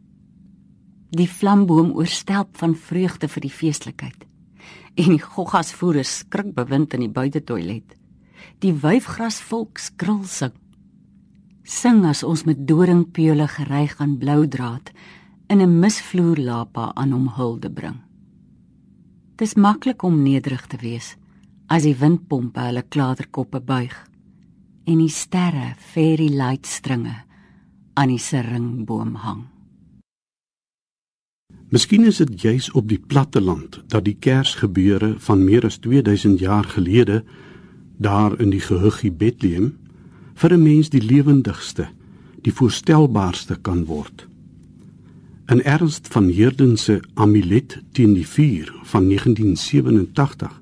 Die 1.10 1.28
flamboom 1.28 1.92
oorstelp 1.92 2.58
van 2.58 2.76
vreugde 2.76 3.28
vir 3.28 3.42
die 3.42 3.52
feestelikheid. 3.52 4.26
En 4.96 5.10
die 5.10 5.22
goggas 5.22 5.74
voer 5.74 5.98
'n 5.98 6.04
skrikbewind 6.04 6.94
in 6.94 7.00
die 7.00 7.16
buitetoilet. 7.20 7.96
Die 8.60 8.74
wyfgras 8.74 9.42
volk 9.42 9.78
skril 9.78 10.24
sing. 10.24 10.54
Sing 11.64 12.06
as 12.06 12.24
ons 12.24 12.44
met 12.44 12.68
doringpeule 12.68 13.48
gereig 13.48 14.00
aan 14.00 14.18
blou 14.18 14.48
draad 14.48 14.92
in 15.50 15.62
'n 15.62 15.80
misvloer 15.80 16.38
lapa 16.38 16.92
aan 16.94 17.12
hom 17.12 17.28
hulde 17.28 17.70
bring. 17.70 17.98
Dis 19.36 19.56
maklik 19.56 20.04
om 20.04 20.22
nederig 20.24 20.68
te 20.68 20.78
wees 20.78 21.16
as 21.68 21.84
die 21.84 21.96
windpompe 21.96 22.60
hulle 22.60 22.84
klaterkoppe 22.90 23.60
buig 23.60 23.96
en 24.86 24.98
die 24.98 25.10
sterre 25.10 25.74
fairy 25.78 26.30
light 26.30 26.66
stringe 26.66 27.16
aan 27.94 28.08
die 28.08 28.22
seringboom 28.22 29.16
hang. 29.16 29.44
Miskien 31.70 32.06
is 32.06 32.18
dit 32.18 32.42
juis 32.42 32.72
op 32.72 32.88
die 32.90 33.00
platte 33.00 33.42
land 33.42 33.82
dat 33.88 34.06
die 34.06 34.18
Kersgebeure 34.20 35.16
van 35.20 35.44
meer 35.46 35.66
as 35.66 35.78
2000 35.78 36.40
jaar 36.40 36.66
gelede 36.66 37.24
daar 37.98 38.40
in 38.42 38.50
die 38.50 38.64
gehuggie 38.64 39.12
Bethlehem 39.12 39.78
vir 40.34 40.54
'n 40.54 40.64
mens 40.64 40.90
die 40.90 41.02
lewendigste, 41.02 41.90
die 42.42 42.54
voorstelbaarste 42.54 43.56
kan 43.62 43.86
word. 43.86 44.29
In 45.50 45.64
Ernst 45.64 46.08
van 46.08 46.28
Heerden 46.28 46.78
se 46.78 47.00
Amulet 47.14 47.82
teen 47.92 48.12
die 48.14 48.28
vuur 48.28 48.70
van 48.84 49.08
1987 49.08 50.62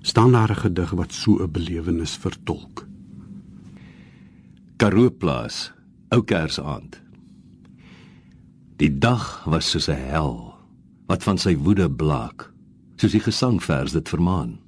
staan 0.00 0.32
daar 0.32 0.50
'n 0.50 0.56
gedig 0.56 0.90
wat 0.90 1.12
so 1.12 1.42
'n 1.42 1.50
belewenis 1.50 2.16
vertolk. 2.16 2.86
Karoo 4.76 5.10
plaas, 5.10 5.72
ou 6.08 6.22
Kersaand. 6.24 7.02
Die 8.76 8.98
dag 8.98 9.44
was 9.44 9.70
soos 9.70 9.88
'n 9.88 10.02
hel 10.10 10.54
wat 11.06 11.22
van 11.22 11.38
sy 11.38 11.56
woede 11.56 11.90
blaak, 11.90 12.52
soos 12.96 13.12
die 13.12 13.20
gesangvers 13.20 13.92
dit 13.92 14.08
vermaan. 14.08 14.58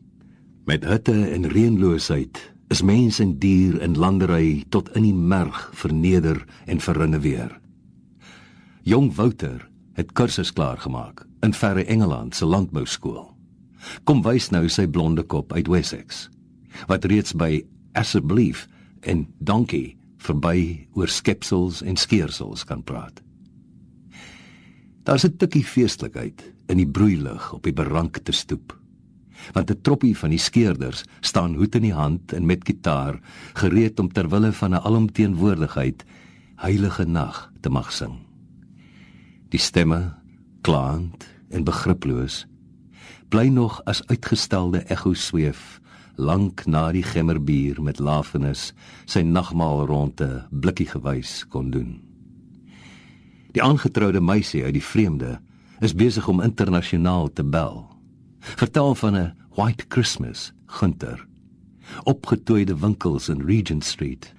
Met 0.64 0.84
hitte 0.84 1.30
en 1.30 1.48
reënloosheid 1.48 2.52
is 2.68 2.82
mens 2.82 3.18
en 3.18 3.38
dier 3.38 3.82
in 3.82 3.98
landery 3.98 4.64
tot 4.68 4.94
in 4.94 5.02
die 5.02 5.14
merg 5.14 5.70
verneder 5.74 6.44
en 6.64 6.80
verrinne 6.80 7.18
weer. 7.18 7.57
Jong 8.88 9.10
Wouter 9.14 9.68
het 9.92 10.12
kursus 10.16 10.48
klaar 10.52 10.78
gemaak 10.80 11.26
in 11.44 11.52
verre 11.52 11.82
Engeland 11.84 12.32
se 12.34 12.46
landbouskool. 12.48 13.26
Kom 14.08 14.22
wys 14.24 14.46
nou 14.48 14.62
sy 14.72 14.86
blonde 14.88 15.26
kop 15.28 15.52
uit 15.52 15.66
Wessex 15.68 16.22
wat 16.88 17.04
reeds 17.10 17.34
by 17.36 17.58
asseblief 18.00 18.62
en 19.04 19.26
donkey 19.44 19.90
verby 20.24 20.86
oor 20.96 21.12
skepsels 21.12 21.82
en 21.84 22.00
skeersels 22.00 22.64
kan 22.64 22.80
praat. 22.80 23.20
Daar's 25.04 25.24
'n 25.24 25.36
tikkie 25.36 25.64
feestelikheid 25.64 26.40
in 26.68 26.78
die 26.80 26.88
broeilig 26.88 27.52
op 27.52 27.62
die 27.64 27.76
berankte 27.76 28.32
stoep. 28.32 28.72
Want 29.52 29.70
'n 29.70 29.82
troppie 29.82 30.16
van 30.16 30.30
die 30.30 30.40
skeerders 30.40 31.04
staan 31.20 31.54
hoed 31.54 31.74
in 31.74 31.82
die 31.82 31.98
hand 31.98 32.32
en 32.32 32.46
met 32.46 32.64
gitaar 32.64 33.20
gereed 33.52 34.00
om 34.00 34.08
ter 34.08 34.28
wille 34.28 34.52
van 34.52 34.70
'n 34.70 34.80
alomteenwoordigheid 34.80 36.04
heilige 36.56 37.04
nag 37.04 37.52
te 37.60 37.68
mag 37.68 37.92
sing 37.92 38.27
die 39.48 39.60
stemme 39.60 40.14
klaand 40.66 41.24
en 41.48 41.64
begriploos 41.64 42.44
bly 43.32 43.48
nog 43.52 43.80
as 43.88 44.02
uitgestelde 44.08 44.82
ekko 44.92 45.14
sweef 45.16 45.78
lank 46.18 46.64
na 46.66 46.88
die 46.92 47.04
gemmerbier 47.06 47.78
met 47.84 48.00
lafenis 48.02 48.72
sy 49.06 49.22
nagmaal 49.22 49.84
ronde 49.86 50.28
blikkie 50.50 50.88
gewys 50.90 51.44
kon 51.52 51.70
doen. 51.70 51.98
Die 53.54 53.62
aangetroude 53.62 54.20
meisie 54.20 54.64
uit 54.64 54.74
die 54.76 54.84
vreemde 54.84 55.38
is 55.84 55.94
besig 55.94 56.26
om 56.28 56.42
internasionaal 56.42 57.30
te 57.32 57.44
bel. 57.44 57.86
Vertel 58.40 58.94
van 58.94 59.16
'n 59.16 59.32
white 59.56 59.84
christmas 59.88 60.52
gunter. 60.66 61.26
Opgetoeide 62.04 62.78
winkels 62.78 63.28
in 63.28 63.46
regent 63.46 63.84
street. 63.84 64.34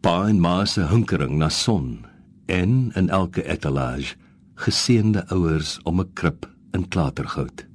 Pa 0.00 0.28
en 0.28 0.40
ma 0.40 0.64
se 0.64 0.80
hunkering 0.80 1.38
na 1.38 1.48
son 1.48 2.06
en 2.46 2.90
in 2.94 3.08
elke 3.08 3.44
etalage 3.44 4.16
geseënde 4.58 5.22
ouers 5.34 5.78
om 5.86 6.00
'n 6.00 6.12
krib 6.18 6.46
in 6.74 6.88
klatergoud. 6.88 7.66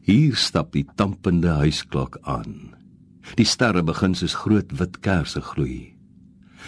Hier 0.00 0.36
stap 0.36 0.72
die 0.72 0.86
tampende 0.94 1.48
huisklok 1.48 2.18
aan. 2.22 2.74
Die 3.34 3.46
sterre 3.46 3.82
begin 3.82 4.14
soos 4.14 4.34
groot 4.34 4.78
wit 4.78 5.00
kersse 5.00 5.40
gloei. 5.40 5.94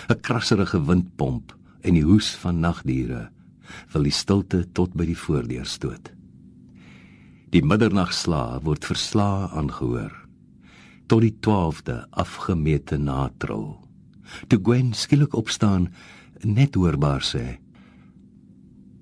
'n 0.09 0.21
Krasserige 0.21 0.81
windpomp 0.87 1.57
en 1.81 1.95
die 1.95 2.05
hoes 2.05 2.35
van 2.37 2.61
nagdiere 2.61 3.31
wil 3.93 4.03
die 4.03 4.14
stilte 4.14 4.64
tot 4.73 4.95
by 4.95 5.05
die 5.07 5.19
voordeur 5.19 5.67
stoot. 5.67 6.12
Die 7.51 7.62
middernagslaa 7.62 8.61
word 8.62 8.85
versla 8.85 9.51
aangehoor 9.57 10.14
tot 11.09 11.21
die 11.21 11.37
12de 11.41 12.05
afgemete 12.11 12.99
natrol. 12.99 13.79
Toe 14.49 14.61
Gwen 14.62 14.93
skielik 14.93 15.35
opstaan, 15.35 15.88
net 16.45 16.75
hoorbaar 16.75 17.25
sê: 17.25 17.59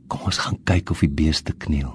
Kom 0.07 0.27
ons 0.31 0.39
gaan 0.39 0.59
kyk 0.65 0.91
of 0.95 1.03
die 1.05 1.11
beeste 1.11 1.53
kniel. 1.53 1.95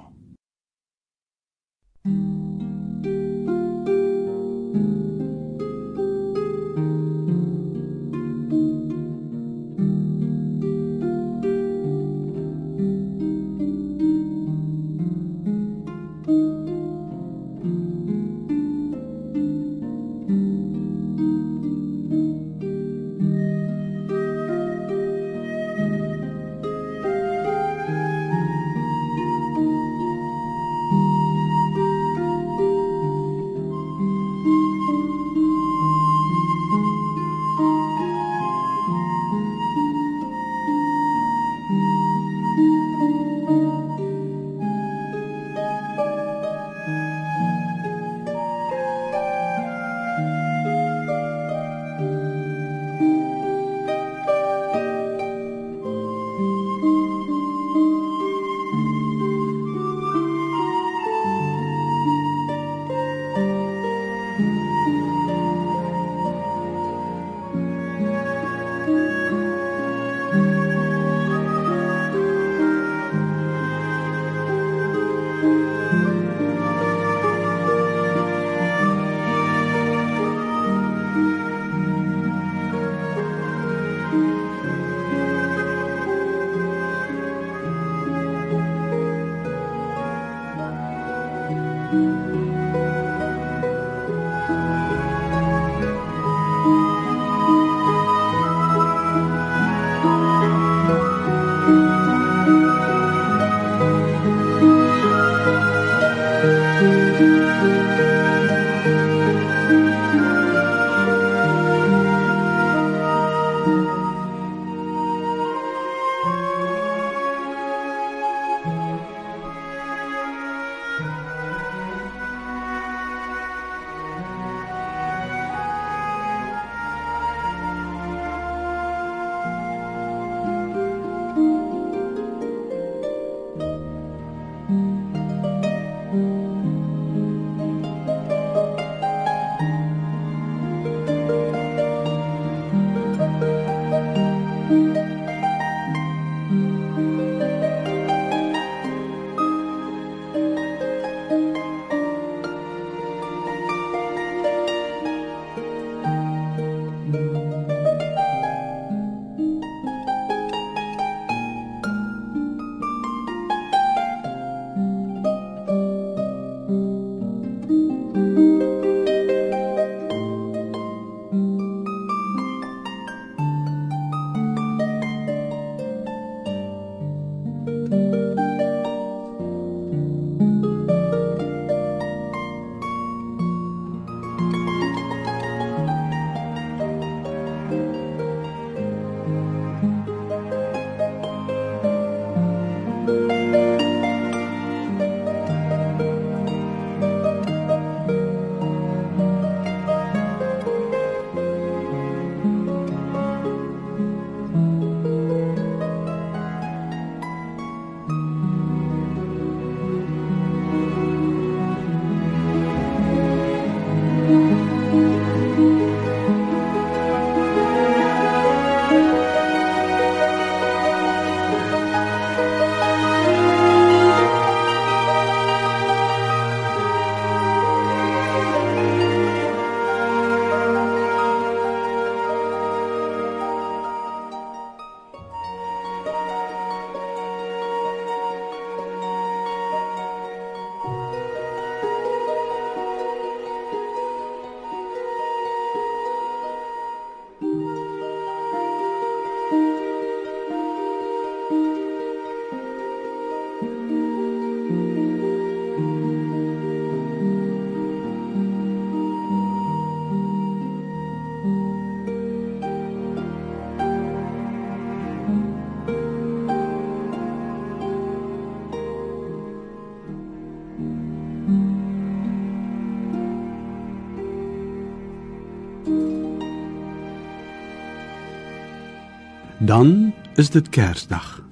Dan 279.72 280.14
is 280.36 280.50
dit 280.50 280.70
Kersdag. 280.70 281.44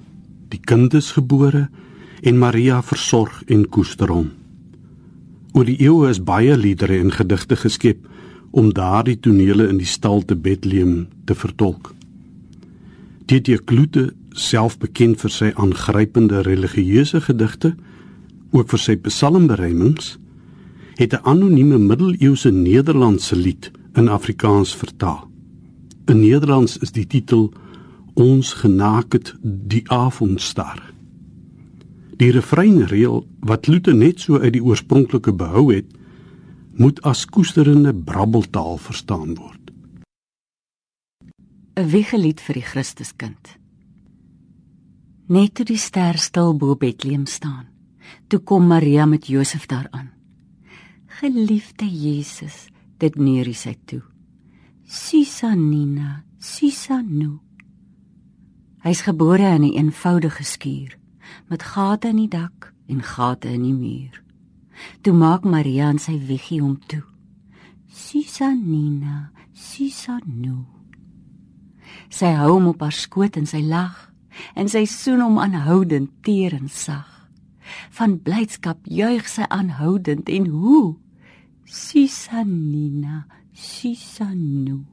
Die 0.52 0.60
kind 0.60 0.94
is 0.94 1.12
gebore 1.16 1.68
en 2.20 2.38
Maria 2.38 2.82
versorg 2.84 3.38
en 3.46 3.62
koester 3.72 4.10
hom. 4.12 4.26
Oor 5.56 5.64
die 5.64 5.78
eeue 5.80 6.10
is 6.12 6.20
baie 6.20 6.52
liedere 6.52 6.98
en 7.00 7.14
gedigte 7.16 7.56
geskep 7.56 8.02
om 8.50 8.74
daardie 8.76 9.16
tonele 9.24 9.70
in 9.72 9.78
die 9.80 9.88
stal 9.88 10.20
te 10.20 10.36
Bethlehem 10.36 11.06
te 11.24 11.32
vertolk. 11.44 11.94
D.T. 13.24 13.56
Kloete, 13.64 14.10
self 14.36 14.76
bekend 14.84 15.16
vir 15.24 15.32
sy 15.32 15.48
aangrypende 15.54 16.42
religieuse 16.44 17.22
gedigte, 17.24 17.72
ook 18.52 18.68
vir 18.74 18.84
sy 18.84 18.98
psalmbereimings, 19.00 20.18
het 21.00 21.16
'n 21.16 21.24
anonieme 21.24 21.78
middeleeuse 21.78 22.52
Nederlandse 22.52 23.36
lied 23.36 23.72
in 23.96 24.12
Afrikaans 24.12 24.76
vertaal. 24.76 25.24
In 26.04 26.20
Nederlands 26.20 26.76
is 26.84 26.92
die 26.92 27.06
titel 27.06 27.48
Ons 28.20 28.52
genaket 28.52 29.30
die 29.40 29.80
avondstar. 29.88 30.82
Die 32.20 32.28
refrein 32.36 32.82
reël 32.90 33.22
wat 33.48 33.64
Luther 33.70 33.96
net 33.96 34.20
so 34.20 34.36
uit 34.36 34.52
die 34.58 34.60
oorspronklike 34.60 35.32
behou 35.32 35.70
het, 35.70 35.88
moet 36.76 37.00
as 37.08 37.24
koesterende 37.24 37.94
brabbeltaal 37.94 38.76
verstaan 38.76 39.32
word. 39.40 39.72
'n 41.80 41.88
Wiegelied 41.88 42.44
vir 42.44 42.60
die 42.60 42.66
Christuskind. 42.72 43.56
Net 45.28 45.54
toe 45.54 45.64
die 45.64 45.80
ster 45.80 46.18
stil 46.18 46.52
bo 46.52 46.76
Bethlehem 46.76 47.26
staan, 47.26 47.66
toe 48.28 48.40
kom 48.40 48.66
Maria 48.66 49.06
met 49.06 49.26
Josef 49.26 49.66
daaraan. 49.66 50.10
Geliefde 51.06 51.88
Jesus, 51.88 52.68
dit 52.98 53.16
neerie 53.16 53.54
sy 53.54 53.78
toe. 53.84 54.02
Susanina, 54.84 56.24
Susanu. 56.38 57.49
Hy's 58.80 59.02
gebore 59.04 59.44
in 59.44 59.62
'n 59.62 59.76
eenvoudige 59.76 60.44
skuur 60.44 60.96
met 61.48 61.62
gate 61.62 62.08
in 62.08 62.16
die 62.16 62.28
dak 62.28 62.72
en 62.86 63.02
gate 63.02 63.48
in 63.48 63.62
die 63.62 63.74
muur. 63.74 64.22
Toe 65.02 65.12
maak 65.12 65.44
Maria 65.44 65.86
aan 65.86 65.98
sy 65.98 66.16
wiegie 66.26 66.60
hom 66.60 66.78
toe. 66.86 67.04
Susanina, 67.86 69.30
Susanu. 69.52 70.64
Sy 72.08 72.32
hou 72.38 72.52
hom 72.52 72.66
op 72.66 72.80
haar 72.80 72.92
skoot 72.92 73.36
en 73.36 73.46
sy 73.46 73.60
lag 73.60 74.12
en 74.54 74.68
sy 74.68 74.84
soen 74.84 75.20
hom 75.20 75.38
aanhoudend 75.38 76.10
teer 76.22 76.54
en 76.54 76.68
sag. 76.68 77.28
Van 77.90 78.16
blydskap 78.18 78.78
juig 78.84 79.28
sy 79.28 79.44
aanhoudend 79.48 80.28
en 80.28 80.46
hoe 80.46 80.96
Susanina, 81.64 83.26
Susanu. 83.52 84.84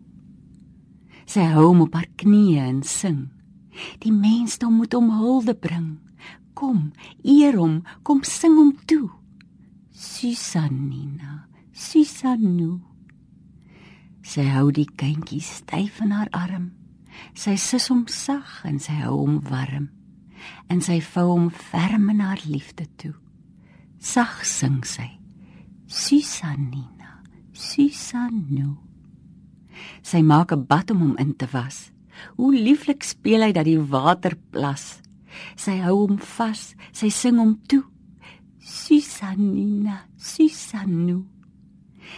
Sy 1.25 1.47
hou 1.53 1.67
hom 1.67 1.81
op 1.81 1.93
haar 1.93 2.11
knieë 2.15 2.67
en 2.67 2.83
sing. 2.83 3.36
Die 4.03 4.11
mensdom 4.11 4.79
moet 4.79 4.93
hom 4.93 5.09
hulde 5.19 5.55
bring. 5.55 5.97
Kom, 6.57 6.91
eer 7.23 7.57
hom, 7.57 7.83
kom 8.03 8.23
sing 8.23 8.55
hom 8.57 8.73
toe. 8.89 9.09
Susanina, 9.93 11.47
Susanu. 11.73 12.79
Sy 14.25 14.43
hou 14.51 14.71
die 14.73 14.87
kindjie 14.99 15.41
styf 15.45 16.01
in 16.03 16.11
haar 16.15 16.29
arm. 16.35 16.71
Sy 17.37 17.55
sus 17.61 17.87
hom 17.89 18.05
sag 18.11 18.65
en 18.67 18.81
sy 18.81 18.97
hou 19.03 19.15
hom 19.23 19.37
warm. 19.49 19.87
En 20.69 20.81
sy 20.83 20.99
vou 21.13 21.29
hom 21.31 21.47
ferm 21.49 22.09
in 22.13 22.21
haar 22.21 22.41
liefde 22.45 22.85
toe. 23.01 23.13
Sag 23.97 24.43
sing 24.45 24.83
sy. 24.85 25.07
Susanina, 25.87 27.21
Susanu. 27.53 28.75
Sy 30.01 30.21
maak 30.21 30.51
'n 30.51 30.65
bad 30.65 30.91
om 30.91 30.99
hom 31.01 31.15
in 31.17 31.33
te 31.35 31.47
was. 31.53 31.91
Hoe 32.37 32.53
lieflik 32.53 33.03
speel 33.03 33.41
hy 33.41 33.51
dat 33.51 33.65
die 33.65 33.79
water 33.79 34.37
plas. 34.51 34.99
Sy 35.55 35.77
hou 35.83 36.05
hom 36.05 36.17
vas, 36.37 36.73
sy 36.91 37.09
sing 37.13 37.37
hom 37.37 37.57
toe. 37.69 37.83
Susanina, 38.67 40.01
Susanu. 40.17 41.21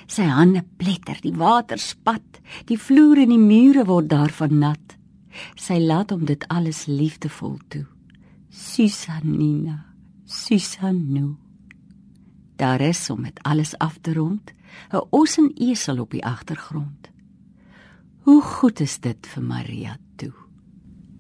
Sy 0.10 0.26
hande 0.30 0.64
pletter, 0.78 1.18
die 1.22 1.34
water 1.38 1.82
spat, 1.82 2.40
die 2.70 2.78
vloer 2.78 3.24
en 3.24 3.34
die 3.34 3.42
mure 3.42 3.86
word 3.90 4.10
daarvan 4.10 4.58
nat. 4.62 4.96
Sy 5.58 5.78
laat 5.82 6.14
hom 6.14 6.26
dit 6.30 6.46
alles 6.50 6.86
liefdevol 6.90 7.58
toe. 7.70 7.86
Susanina, 8.50 9.84
Susanu. 10.26 11.36
Daar 12.60 12.82
is 12.82 13.10
om 13.10 13.22
met 13.22 13.40
alles 13.48 13.78
af 13.78 13.98
te 14.02 14.14
rond, 14.14 14.52
'n 14.94 15.06
os 15.10 15.38
en 15.38 15.52
esel 15.56 16.00
op 16.00 16.12
die 16.12 16.26
agtergrond. 16.26 17.10
Hoe 18.28 18.42
goed 18.42 18.80
is 18.80 19.00
dit 19.00 19.28
vir 19.34 19.44
Maria 19.44 19.98
toe. 20.20 20.34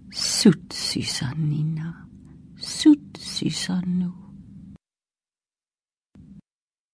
Soet 0.09 0.73
Susanina. 0.75 1.93
Soet 2.55 3.19
Susanu. 3.19 4.11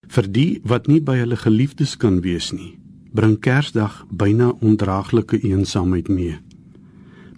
Vir 0.05 0.29
die 0.29 0.61
wat 0.63 0.85
nie 0.87 1.01
by 1.01 1.17
hulle 1.23 1.39
geliefdes 1.41 1.95
kan 1.97 2.21
wees 2.21 2.51
nie, 2.53 2.75
bring 3.17 3.39
Kersdag 3.41 4.03
byna 4.11 4.51
ondraaglike 4.61 5.41
eensaamheid 5.41 6.07
mee. 6.13 6.37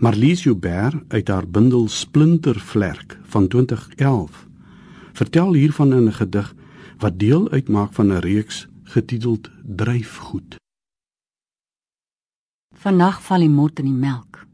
Marlies 0.03 0.43
Joubert 0.43 0.99
uit 1.07 1.31
haar 1.31 1.47
bundel 1.47 1.87
Splintervlerk 1.87 3.17
van 3.31 3.47
2011 3.47 4.45
vertel 5.17 5.53
hiervan 5.53 5.93
in 5.93 6.07
'n 6.11 6.19
gedig 6.19 6.53
wat 6.99 7.19
deel 7.19 7.49
uitmaak 7.49 7.93
van 7.93 8.07
'n 8.13 8.19
reeks 8.19 8.67
getiteld 8.83 9.49
Dryfgoed. 9.63 10.57
Vannag 12.87 13.17
val 13.19 13.43
die 13.43 13.51
mot 13.51 13.81
in 13.81 13.89
die 13.89 13.99
melk. 13.99 14.45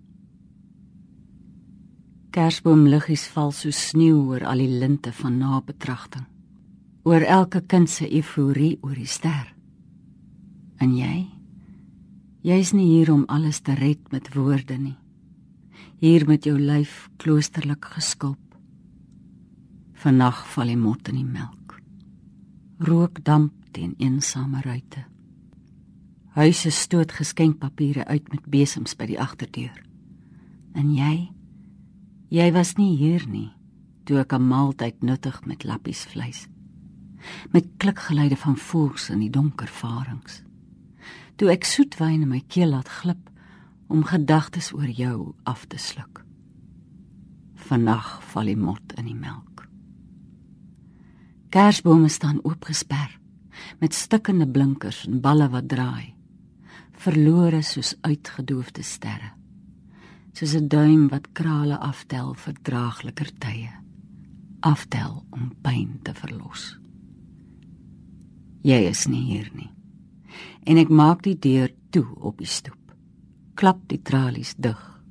Kersboomliggies 2.34 3.28
val 3.30 3.52
so 3.54 3.70
sneeu 3.70 4.24
oor 4.32 4.42
al 4.50 4.64
die 4.64 4.80
linte 4.82 5.14
van 5.14 5.36
nabetragting. 5.38 6.26
Oor 7.06 7.22
elke 7.22 7.62
kind 7.62 7.92
se 7.94 8.08
euforie 8.10 8.80
oor 8.82 8.98
die 8.98 9.06
ster. 9.06 9.54
En 10.82 10.98
jy? 10.98 11.28
Jy's 12.42 12.74
nie 12.74 12.90
hier 12.96 13.14
om 13.14 13.28
alles 13.30 13.62
te 13.62 13.78
red 13.78 14.02
met 14.10 14.34
woorde 14.34 14.82
nie. 14.82 14.98
Hier 16.02 16.26
met 16.26 16.50
jou 16.50 16.58
lyf 16.58 17.12
kloosterlik 17.22 17.86
geskop. 17.94 18.42
Vannag 20.02 20.42
val 20.56 20.74
die 20.74 20.80
mot 20.90 21.14
in 21.14 21.22
die 21.22 21.30
melk 21.38 21.78
rook 22.84 23.22
damp 23.24 23.54
teen 23.72 23.94
eensame 23.98 24.60
ruite. 24.66 25.13
Huise 26.34 26.72
stoot 26.72 27.12
geskenkpapiere 27.12 28.06
uit 28.06 28.32
met 28.32 28.46
besems 28.50 28.96
by 28.98 29.06
die 29.06 29.20
agterdeur. 29.22 29.76
En 30.74 30.90
jy? 30.90 31.30
Jy 32.34 32.48
was 32.56 32.74
nie 32.80 32.96
hier 32.98 33.28
nie 33.30 33.52
toe 34.04 34.18
ek 34.20 34.34
'n 34.34 34.48
maaltyd 34.48 35.02
nuttig 35.02 35.46
met 35.46 35.64
lappies 35.64 36.04
vleis. 36.06 36.48
Met 37.54 37.70
klikgeluide 37.78 38.36
van 38.36 38.58
voëls 38.58 39.10
in 39.10 39.20
die 39.20 39.30
donker 39.30 39.68
varings. 39.68 40.44
Toe 41.36 41.52
ek 41.52 41.64
soetwyn 41.64 42.22
in 42.22 42.28
my 42.28 42.44
keel 42.48 42.70
laat 42.70 42.90
glip 42.90 43.30
om 43.88 44.04
gedagtes 44.04 44.74
oor 44.74 44.90
jou 44.90 45.36
af 45.44 45.66
te 45.66 45.78
sluk. 45.78 46.26
Vannag 47.56 48.24
val 48.24 48.46
die 48.46 48.58
mot 48.58 48.94
in 48.98 49.06
die 49.06 49.16
melk. 49.16 49.68
Kersbome 51.50 52.10
staan 52.10 52.44
oopgesper 52.44 53.20
met 53.80 53.94
stikkende 53.94 54.48
blinkers 54.48 55.06
en 55.08 55.22
balle 55.22 55.50
wat 55.50 55.68
draai. 55.68 56.13
Verlore 57.04 57.60
soos 57.62 57.98
uitgedoofde 58.08 58.84
sterre. 58.84 59.34
Soos 60.32 60.54
'n 60.56 60.68
duim 60.68 61.10
wat 61.10 61.32
krale 61.34 61.78
aftel 61.78 62.34
vir 62.34 62.54
draagliker 62.62 63.32
tye. 63.40 63.72
Aftel 64.60 65.26
om 65.30 65.52
pyn 65.62 66.00
te 66.04 66.14
verlos. 66.14 66.80
Jy 68.62 68.80
is 68.90 69.08
nie 69.08 69.24
hier 69.24 69.50
nie. 69.54 69.72
En 70.64 70.78
ek 70.78 70.90
maak 70.90 71.24
die 71.24 71.40
deur 71.40 71.74
toe 71.90 72.08
op 72.16 72.38
die 72.38 72.48
stoep. 72.48 72.96
Klap 73.54 73.80
die 73.88 74.02
tralies 74.02 74.56
dig. 74.58 75.02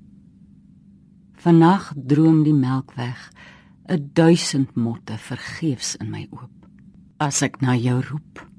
Vannag 1.34 1.92
droom 1.96 2.42
die 2.42 2.54
melk 2.54 2.94
weg 2.94 3.32
'n 3.88 4.10
duisend 4.12 4.74
motte 4.76 5.18
vergeefs 5.18 5.96
in 5.96 6.10
my 6.10 6.26
oop 6.30 6.66
as 7.18 7.42
ek 7.42 7.60
na 7.60 7.76
jou 7.76 8.00
roep. 8.00 8.51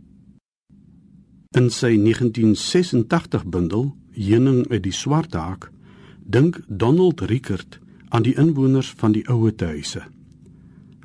In 1.53 1.69
sy 1.69 1.93
1986 2.01 3.45
bundel 3.45 3.91
Heuning 4.17 4.65
uit 4.71 4.83
die 4.87 4.95
swart 4.95 5.35
haak 5.37 5.69
dink 6.25 6.57
Donald 6.67 7.21
Rickert 7.29 7.79
aan 8.09 8.25
die 8.25 8.33
inwoners 8.41 8.93
van 8.97 9.13
die 9.13 9.25
ouer 9.29 9.53
huise 9.61 10.01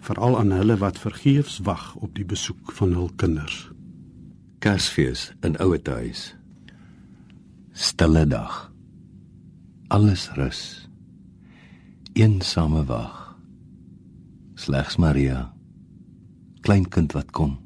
veral 0.09 0.39
aan 0.39 0.55
hulle 0.57 0.79
wat 0.81 0.99
vergeefs 0.99 1.59
wag 1.67 1.91
op 2.01 2.15
die 2.17 2.25
besoek 2.25 2.73
van 2.73 2.95
hul 2.97 3.11
kinders. 3.21 3.67
Kersfees 4.65 5.27
in 5.45 5.59
ouer 5.61 5.83
huis. 5.85 6.33
Stille 7.77 8.25
dag. 8.27 8.71
Alles 9.93 10.31
rus. 10.39 10.63
Eensame 12.17 12.87
wag 12.89 13.29
slegs 14.59 14.97
Maria 14.99 15.53
kleinkind 16.67 17.13
wat 17.15 17.31
kom 17.31 17.59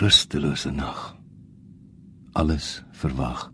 rustelose 0.00 0.70
nag. 0.70 1.14
Alles 2.32 2.82
verwag 2.92 3.53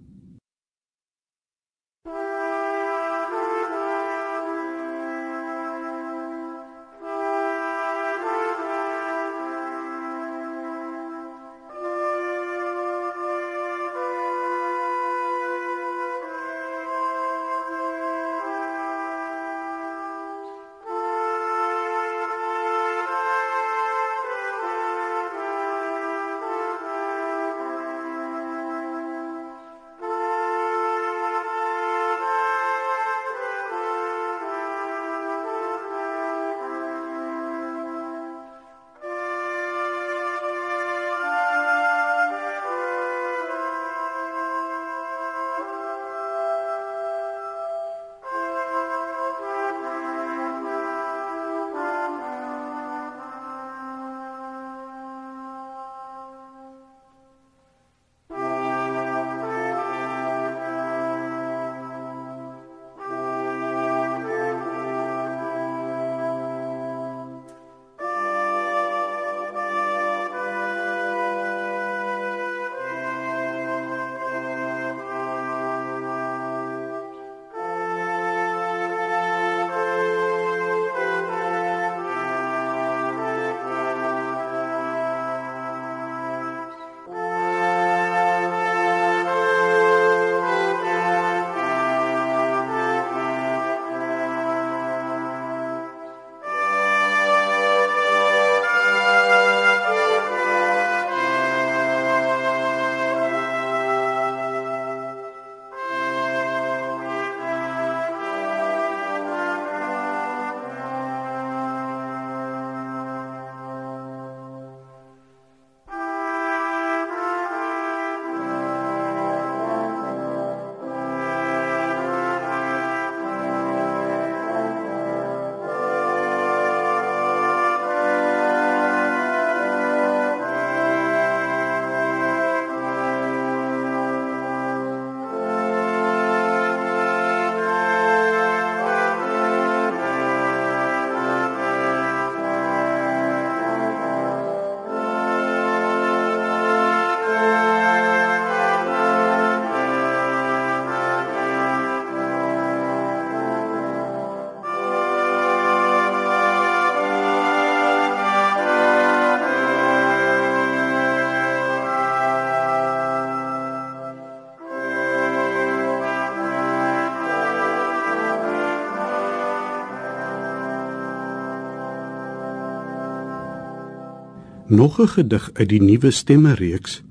Nog 174.70 175.00
'n 175.00 175.06
gedig 175.06 175.50
uit 175.52 175.68
die 175.68 175.82
nuwe 175.82 176.10
stemme 176.10 176.54
reeks, 176.54 177.02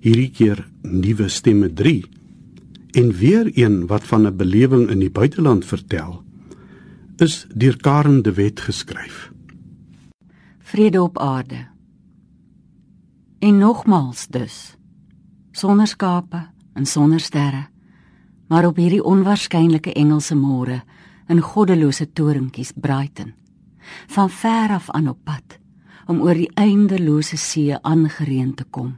hierdie 0.00 0.30
keer 0.30 0.68
Nuwe 0.82 1.28
Stemme 1.28 1.72
3. 1.72 2.04
En 2.90 3.12
weer 3.12 3.50
een 3.58 3.86
wat 3.86 4.04
van 4.04 4.26
'n 4.26 4.36
belewing 4.36 4.88
in 4.88 4.98
die 4.98 5.10
buiteland 5.10 5.64
vertel, 5.64 6.24
is 7.16 7.46
deur 7.54 7.76
Karen 7.76 8.22
de 8.22 8.32
Wet 8.32 8.60
geskryf. 8.60 9.32
Vrede 10.58 11.02
op 11.02 11.18
aarde. 11.18 11.66
En 13.38 13.58
nogmals 13.58 14.26
dus, 14.26 14.76
sonder 15.50 15.86
skape 15.86 16.46
en 16.72 16.86
sonder 16.86 17.20
sterre, 17.20 17.66
maar 18.48 18.66
op 18.66 18.76
hierdie 18.76 19.04
onwaarskynlike 19.04 19.92
Engelse 19.92 20.34
môre 20.34 20.82
in 21.28 21.40
goddelose 21.40 22.12
torentjies 22.12 22.72
Brighton, 22.74 23.32
van 24.06 24.30
ver 24.30 24.68
af 24.68 24.90
aan 24.90 25.08
op 25.08 25.18
pad 25.24 25.60
om 26.06 26.20
oor 26.20 26.38
die 26.38 26.50
eindelose 26.56 27.36
see 27.36 27.76
aangereën 27.82 28.54
te 28.54 28.64
kom 28.64 28.96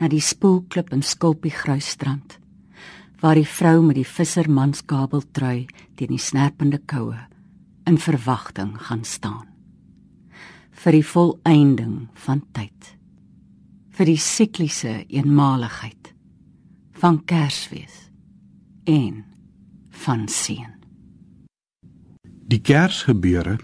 na 0.00 0.08
die 0.08 0.22
spoelklip 0.24 0.92
en 0.92 1.02
skulpie 1.02 1.52
gruisstrand 1.52 2.38
waar 3.20 3.38
die 3.38 3.48
vrou 3.48 3.80
met 3.82 3.96
die 3.96 4.08
vissermanskabel 4.08 5.24
trui 5.32 5.66
teen 5.96 6.12
die 6.12 6.20
snerpende 6.20 6.78
koue 6.86 7.18
in 7.86 7.98
verwagting 7.98 8.74
gaan 8.88 9.04
staan. 9.04 9.46
Vir 10.76 10.98
die 10.98 11.06
volëinding 11.06 12.08
van 12.26 12.42
tyd. 12.52 12.92
Vir 13.96 14.10
die 14.10 14.20
sikliese 14.20 14.98
eenmaligheid 15.08 16.12
van 17.00 17.22
Kersfees 17.24 18.10
en 18.84 19.24
van 20.04 20.26
seën. 20.28 20.74
Die 22.46 22.60
Kersgebeure 22.60 23.56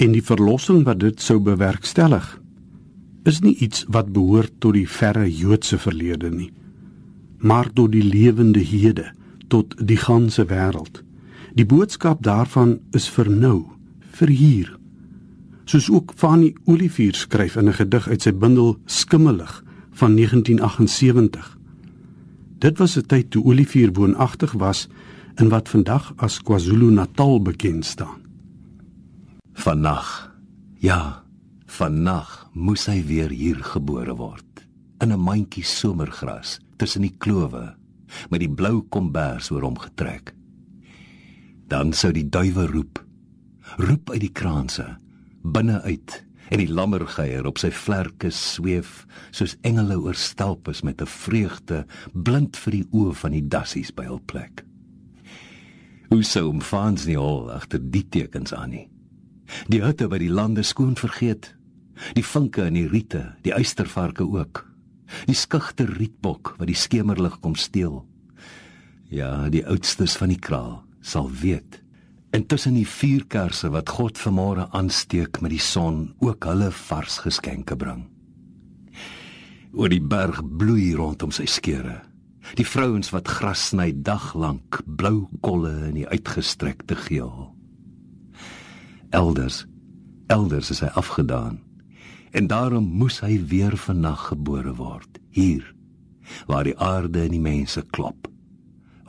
en 0.00 0.14
die 0.16 0.24
verlossing 0.24 0.84
wat 0.88 1.00
dit 1.00 1.20
sou 1.20 1.38
bewerkstellig 1.44 2.38
is 3.28 3.42
nie 3.44 3.56
iets 3.60 3.84
wat 3.88 4.12
behoort 4.16 4.52
tot 4.64 4.74
die 4.74 4.88
verre 4.88 5.26
Joodse 5.28 5.78
verlede 5.78 6.30
nie 6.32 6.50
maar 7.40 7.72
tot 7.72 7.92
die 7.92 8.04
lewende 8.04 8.60
hede 8.60 9.10
tot 9.50 9.74
die 9.82 9.98
ganse 9.98 10.44
wêreld. 10.46 11.02
Die 11.58 11.66
boodskap 11.66 12.22
daarvan 12.22 12.78
is 12.94 13.08
vir 13.10 13.30
nou 13.30 13.56
vir 14.20 14.30
hier. 14.30 14.68
Soos 15.64 15.88
ook 15.90 16.12
Fanny 16.16 16.52
Olivier 16.70 17.14
skryf 17.14 17.56
in 17.56 17.68
'n 17.68 17.78
gedig 17.80 18.08
uit 18.08 18.22
sy 18.22 18.32
bundel 18.32 18.78
Skimmelig 18.86 19.64
van 19.90 20.14
1978 20.14 21.58
dit 22.58 22.78
was 22.78 22.96
'n 22.96 23.06
tyd 23.06 23.30
toe 23.30 23.44
Olivier 23.44 23.92
woonagtig 23.92 24.52
was 24.52 24.88
in 25.36 25.48
wat 25.48 25.68
vandag 25.68 26.12
as 26.16 26.42
KwaZulu-Natal 26.42 27.42
bekend 27.42 27.84
staan 27.84 28.19
Vannag. 29.60 30.32
Ja, 30.80 31.20
vannag 31.68 32.48
moes 32.56 32.86
hy 32.88 33.02
weer 33.04 33.28
hier 33.28 33.58
gebore 33.60 34.14
word 34.16 34.62
in 35.04 35.12
'n 35.12 35.20
mandjie 35.20 35.64
somergras 35.64 36.60
tussen 36.80 37.02
die 37.02 37.12
klowe 37.18 37.76
met 38.30 38.40
die 38.40 38.48
blou 38.48 38.80
kombers 38.88 39.50
oor 39.50 39.66
hom 39.68 39.76
getrek. 39.76 40.32
Dan 41.68 41.92
sou 41.92 42.08
die 42.12 42.24
duwe 42.24 42.66
roep, 42.72 43.04
roep 43.76 44.10
uit 44.10 44.20
die 44.20 44.32
kraanse 44.32 44.96
binne 45.42 45.82
uit 45.82 46.24
en 46.48 46.58
die 46.58 46.72
lammergeier 46.72 47.46
op 47.46 47.58
sy 47.58 47.70
vlerke 47.70 48.30
sweef 48.30 49.06
soos 49.30 49.58
engele 49.60 50.00
oor 50.00 50.14
stelpes 50.14 50.80
met 50.82 51.02
'n 51.02 51.06
vreugde 51.06 51.84
blind 52.14 52.56
vir 52.56 52.72
die 52.72 52.86
oë 52.92 53.14
van 53.14 53.32
die 53.32 53.48
dassies 53.48 53.92
by 53.92 54.04
hul 54.04 54.22
plek. 54.24 54.64
Hoe 56.08 56.22
sou 56.22 56.48
omfaans 56.48 57.04
nie 57.04 57.18
al 57.18 57.52
agter 57.52 57.80
die 57.90 58.08
tekens 58.08 58.54
aan 58.54 58.70
nie. 58.70 58.88
Die 59.70 59.82
hutte 59.82 60.08
by 60.10 60.18
die 60.22 60.30
lande 60.32 60.62
skoon 60.66 60.96
vergeet. 60.98 61.54
Die 62.16 62.24
vinke 62.24 62.64
en 62.68 62.76
die 62.78 62.88
riete, 62.88 63.34
die 63.44 63.54
uistervarke 63.54 64.24
ook. 64.24 64.64
Die 65.26 65.36
skugter 65.36 65.90
rietbok 65.98 66.54
wat 66.58 66.70
die 66.70 66.78
skemerlig 66.78 67.40
kom 67.42 67.56
steel. 67.58 68.04
Ja, 69.10 69.48
die 69.50 69.64
oudstes 69.66 70.16
van 70.20 70.30
die 70.30 70.38
kraal 70.38 70.80
sal 71.02 71.30
weet. 71.42 71.80
Intussen 72.36 72.76
die 72.78 72.86
vuurkersse 72.86 73.72
wat 73.74 73.90
God 73.90 74.20
vanmôre 74.20 74.68
aansteek 74.76 75.40
met 75.42 75.50
die 75.50 75.62
son 75.62 76.12
ook 76.22 76.46
hulle 76.46 76.70
vars 76.70 77.18
geskenke 77.24 77.74
bring. 77.76 78.04
Oor 79.74 79.90
die 79.90 80.02
berg 80.02 80.38
bloei 80.44 80.92
rondom 80.94 81.34
sy 81.34 81.48
skere. 81.50 82.00
Die 82.58 82.66
vrouens 82.66 83.10
wat 83.14 83.28
gras 83.28 83.70
sny 83.70 83.90
daglank, 84.06 84.80
blou 84.86 85.28
kolle 85.42 85.72
in 85.90 85.98
die 85.98 86.08
uitgestrekte 86.10 86.96
geel 87.08 87.50
elders. 89.10 89.66
Elders 90.26 90.70
is 90.70 90.80
hy 90.80 90.90
afgedaan. 90.94 91.60
En 92.30 92.46
daarom 92.46 92.84
moes 92.84 93.20
hy 93.20 93.40
weer 93.50 93.76
vannag 93.76 94.30
gebore 94.30 94.74
word 94.78 95.18
hier 95.34 95.66
waar 96.46 96.64
die 96.64 96.78
aarde 96.78 97.24
en 97.24 97.32
die 97.34 97.42
mense 97.42 97.82
klop 97.90 98.28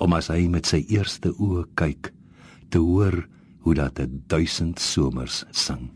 om 0.02 0.16
as 0.18 0.32
hy 0.34 0.48
met 0.50 0.66
sy 0.66 0.80
eerste 0.90 1.30
oë 1.38 1.68
kyk 1.78 2.10
te 2.74 2.82
hoor 2.82 3.28
hoe 3.62 3.76
dat 3.78 4.00
'n 4.00 4.24
duisend 4.28 4.80
somers 4.80 5.44
sing 5.52 5.92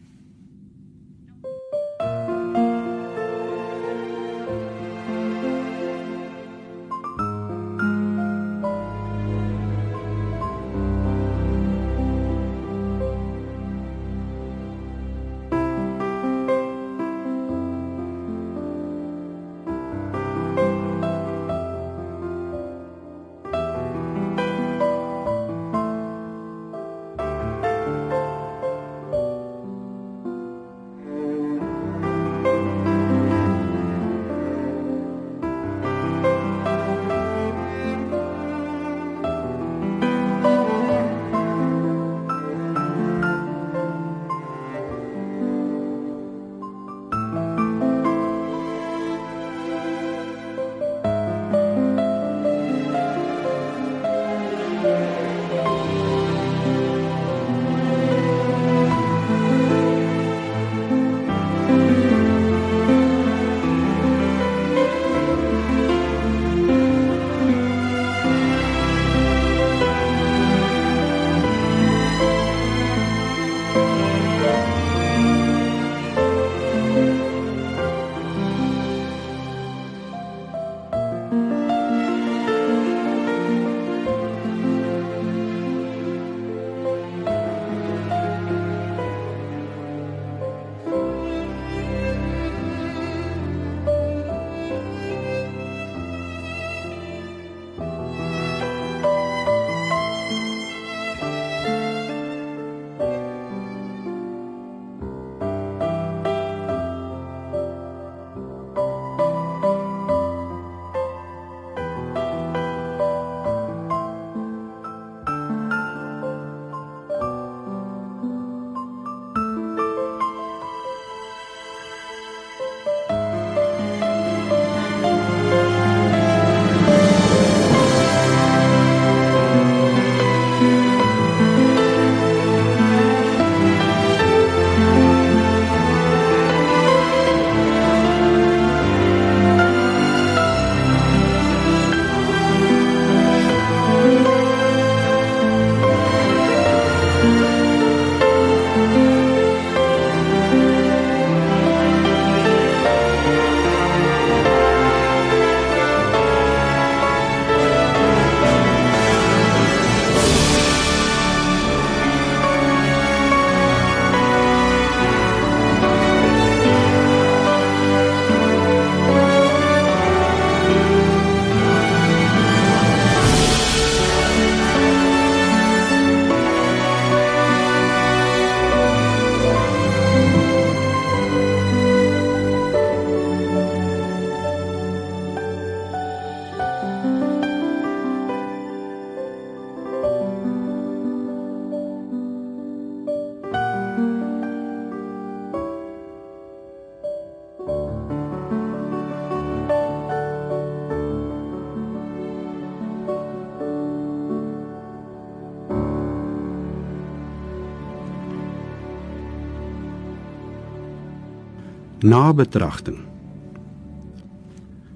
Nabetragting. 212.06 212.98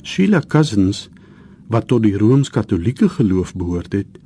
Sheila 0.05 0.43
Cousins, 0.45 1.07
wat 1.65 1.87
tot 1.89 2.03
die 2.05 2.13
Rooms-Katolieke 2.13 3.07
geloof 3.09 3.55
behoort 3.57 3.95
het, 3.97 4.19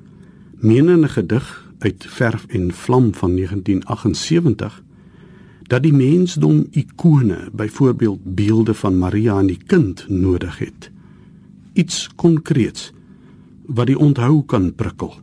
meen 0.60 0.90
in 0.90 1.06
'n 1.06 1.10
gedig 1.10 1.72
uit 1.80 2.06
Verf 2.08 2.46
en 2.48 2.74
Vlam 2.74 3.14
van 3.14 3.36
1978 3.36 4.84
dat 5.64 5.84
die 5.84 5.94
mensdom 5.94 6.68
ikone, 6.72 7.50
byvoorbeeld 7.54 8.36
beelde 8.36 8.74
van 8.74 8.98
Maria 8.98 9.40
en 9.40 9.48
die 9.48 9.64
kind 9.66 10.06
nodig 10.10 10.58
het. 10.58 10.92
Iets 11.74 12.10
konkreets 12.16 12.92
wat 13.66 13.88
die 13.88 13.98
onthou 13.98 14.44
kan 14.46 14.76
prikkel, 14.76 15.14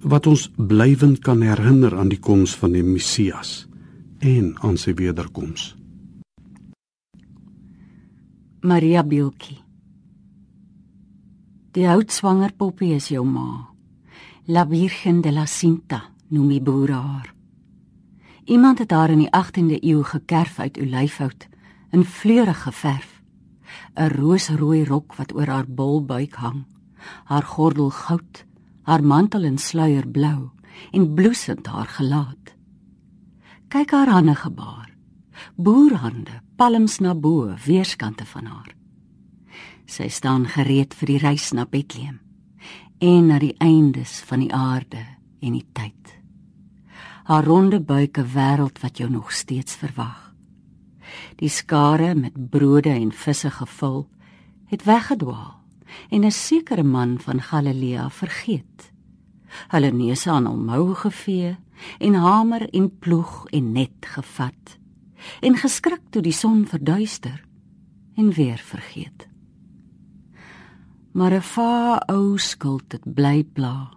wat 0.00 0.26
ons 0.26 0.50
blywend 0.56 1.18
kan 1.18 1.40
herinner 1.40 1.96
aan 1.96 2.08
die 2.08 2.20
koms 2.20 2.56
van 2.56 2.72
die 2.72 2.84
Messias 2.84 3.68
en 4.18 4.54
aan 4.60 4.76
sy 4.76 4.94
wederkoms. 4.94 5.83
Maria 8.64 9.02
Bieltjie. 9.04 9.58
Die 11.76 11.84
houtswanger 11.84 12.54
poppie 12.56 12.94
is 12.96 13.10
jou 13.12 13.20
ma. 13.28 13.66
La 14.48 14.62
Virgen 14.64 15.18
de 15.20 15.32
la 15.36 15.44
Cinta, 15.44 15.98
noem 16.32 16.46
die 16.48 16.62
boere 16.64 16.96
haar. 16.96 17.26
Iemand 18.48 18.80
het 18.80 18.94
haar 18.96 19.12
in 19.12 19.20
die 19.20 19.28
18de 19.28 19.82
eeu 19.84 20.00
gekerf 20.08 20.56
uit 20.64 20.80
olyfhout 20.80 21.44
in 21.92 22.06
vleurige 22.08 22.72
verf. 22.72 23.20
'n 24.00 24.08
Roosrooi 24.16 24.84
rok 24.84 25.12
wat 25.20 25.34
oor 25.34 25.52
haar 25.52 25.68
bolbuik 25.68 26.40
hang, 26.40 26.64
haar 27.24 27.44
gordel 27.44 27.90
goud, 27.90 28.46
haar 28.82 29.04
mantel 29.04 29.44
en 29.44 29.58
sluier 29.58 30.08
blou 30.08 30.50
en 30.92 31.14
bloesend 31.14 31.66
haar 31.66 31.92
gelaat. 32.00 32.56
Kyk 33.68 33.90
haar 33.90 34.08
hande 34.08 34.34
gebaar. 34.34 34.88
Boerhande, 35.56 36.40
palms 36.56 37.00
na 37.00 37.14
bo, 37.14 37.54
weerskante 37.66 38.24
van 38.26 38.46
haar. 38.46 38.74
Sy 39.90 40.06
staan 40.08 40.46
gereed 40.46 40.94
vir 40.94 41.10
die 41.10 41.18
reis 41.18 41.50
na 41.52 41.66
Bethlehem 41.66 42.20
en 43.02 43.26
na 43.28 43.40
die 43.42 43.56
eindes 43.60 44.20
van 44.24 44.44
die 44.44 44.52
aarde 44.54 45.02
en 45.42 45.56
die 45.58 45.66
tyd. 45.76 46.12
Haar 47.26 47.44
ronde 47.44 47.80
buik 47.80 48.18
'n 48.18 48.30
wêreld 48.36 48.78
wat 48.82 48.98
jou 48.98 49.10
nog 49.10 49.32
steeds 49.32 49.74
verwag. 49.74 50.32
Die 51.36 51.48
skare 51.48 52.14
met 52.14 52.50
brode 52.50 52.90
en 52.90 53.12
visse 53.12 53.50
gevul 53.50 54.08
het 54.66 54.84
weggedwaal 54.84 55.60
en 56.10 56.24
'n 56.24 56.30
sekere 56.30 56.82
man 56.82 57.18
van 57.18 57.42
Galilea 57.42 58.10
vergeet. 58.10 58.92
Hulle 59.68 59.90
neuse 59.90 60.30
aan 60.30 60.46
hom 60.46 60.64
mou 60.64 60.94
gevee 60.94 61.56
en 61.98 62.14
hamer 62.14 62.68
en 62.70 62.98
ploeg 62.98 63.46
en 63.46 63.72
net 63.72 63.98
gevat 64.00 64.83
en 65.40 65.56
geskrik 65.56 66.00
toe 66.10 66.22
die 66.22 66.32
son 66.32 66.66
verduister 66.66 67.44
en 68.16 68.32
weer 68.32 68.58
vergeet. 68.58 69.28
Maar 71.12 71.32
'n 71.32 71.42
va 71.42 72.02
ou 72.06 72.38
skuld 72.38 72.92
het 72.92 73.14
bly 73.14 73.44
pla. 73.44 73.92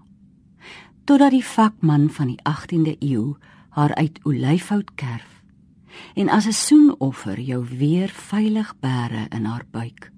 Totdat 1.04 1.32
die 1.32 1.46
vakman 1.46 2.10
van 2.10 2.28
die 2.28 2.40
18de 2.44 2.96
eeu 3.00 3.36
haar 3.70 3.96
uit 3.96 4.20
olyfhout 4.24 4.92
kerf 4.96 5.44
en 6.14 6.30
as 6.30 6.46
'n 6.46 6.52
soenoffer 6.54 7.40
jou 7.40 7.66
weer 7.66 8.10
veilig 8.10 8.74
bære 8.80 9.26
in 9.30 9.46
haar 9.46 9.66
buik. 9.72 10.12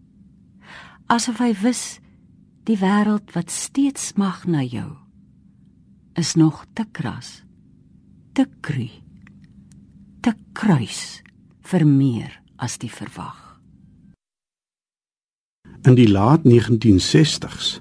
Asof 1.05 1.37
hy 1.37 1.53
wis 1.53 1.99
die 2.63 2.77
wêreld 2.77 3.31
wat 3.33 3.51
steeds 3.51 4.07
smag 4.07 4.45
na 4.45 4.61
jou 4.63 4.97
is 6.13 6.35
nog 6.35 6.65
te 6.73 6.85
kras, 6.91 7.43
te 8.33 8.45
kru 8.59 8.89
te 10.21 10.33
kruis 10.53 11.21
vir 11.71 11.85
meer 11.87 12.33
as 12.59 12.77
die 12.81 12.91
verwag. 12.91 13.37
In 15.87 15.95
die 15.95 16.09
laat 16.11 16.43
1960s, 16.43 17.79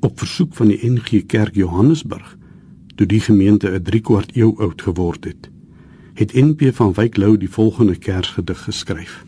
op 0.00 0.18
versoek 0.18 0.54
van 0.56 0.72
die 0.72 0.78
NG 0.88 1.26
Kerk 1.28 1.56
Johannesburg, 1.56 2.36
toe 2.96 3.06
die 3.06 3.20
gemeente 3.20 3.68
'n 3.68 3.82
3 3.82 4.00
kwart 4.00 4.36
eeu 4.36 4.54
oud 4.56 4.82
geword 4.82 5.24
het, 5.24 5.50
het 6.14 6.32
NP 6.32 6.72
van 6.72 6.92
Wyk 6.92 7.16
Lou 7.16 7.36
die 7.36 7.50
volgende 7.50 7.96
Kersgedig 7.96 8.62
geskryf. 8.64 9.24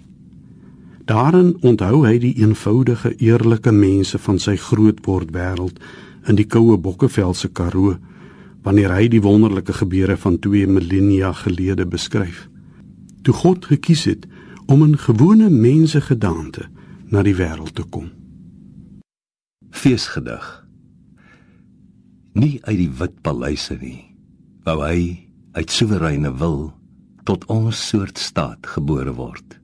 Daarin 1.05 1.57
onthou 1.61 2.07
hy 2.07 2.18
die 2.18 2.34
eenvoudige, 2.36 3.14
eerlike 3.16 3.72
mense 3.72 4.18
van 4.18 4.38
sy 4.38 4.57
grootword 4.57 5.30
wêreld 5.32 5.80
in 6.26 6.36
die 6.36 6.46
koue 6.46 6.78
Bokkeveld 6.78 7.36
se 7.36 7.49
Karoo 7.49 7.96
wanneer 8.63 8.93
hy 8.95 9.09
die 9.09 9.23
wonderlike 9.23 9.73
gebeure 9.73 10.17
van 10.17 10.39
2 10.43 10.67
millennia 10.67 11.33
gelede 11.33 11.87
beskryf. 11.87 12.49
Toe 13.23 13.35
God 13.35 13.69
gekies 13.71 14.05
het 14.09 14.27
om 14.67 14.85
in 14.85 14.99
gewone 14.99 15.51
mense 15.51 16.01
gedaante 16.01 16.69
na 17.09 17.23
die 17.25 17.37
wêreld 17.37 17.75
te 17.79 17.85
kom. 17.89 18.11
Feesgedig. 19.71 20.45
Nie 22.39 22.59
uit 22.63 22.79
die 22.79 22.91
wit 23.01 23.17
paleise 23.25 23.79
nie, 23.81 24.15
wou 24.67 24.81
hy 24.85 25.01
uit 25.57 25.73
soewereine 25.73 26.35
wil 26.39 26.69
tot 27.29 27.45
ons 27.53 27.81
soort 27.91 28.19
staat 28.21 28.67
gebore 28.77 29.13
word. 29.17 29.59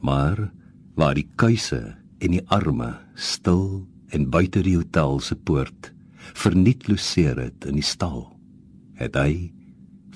Maar 0.00 0.50
waar 0.96 1.16
die 1.16 1.28
kuise 1.40 1.94
en 2.20 2.34
die 2.36 2.44
arme 2.52 2.94
stil 3.14 3.84
en 4.12 4.28
buite 4.30 4.62
die 4.64 4.76
hotel 4.76 5.20
se 5.24 5.36
poort 5.36 5.92
verniet 6.34 6.88
loseer 6.88 7.38
het 7.38 7.66
in 7.68 7.78
die 7.78 7.86
stal. 7.86 8.26
Het 8.98 9.16
hy 9.18 9.32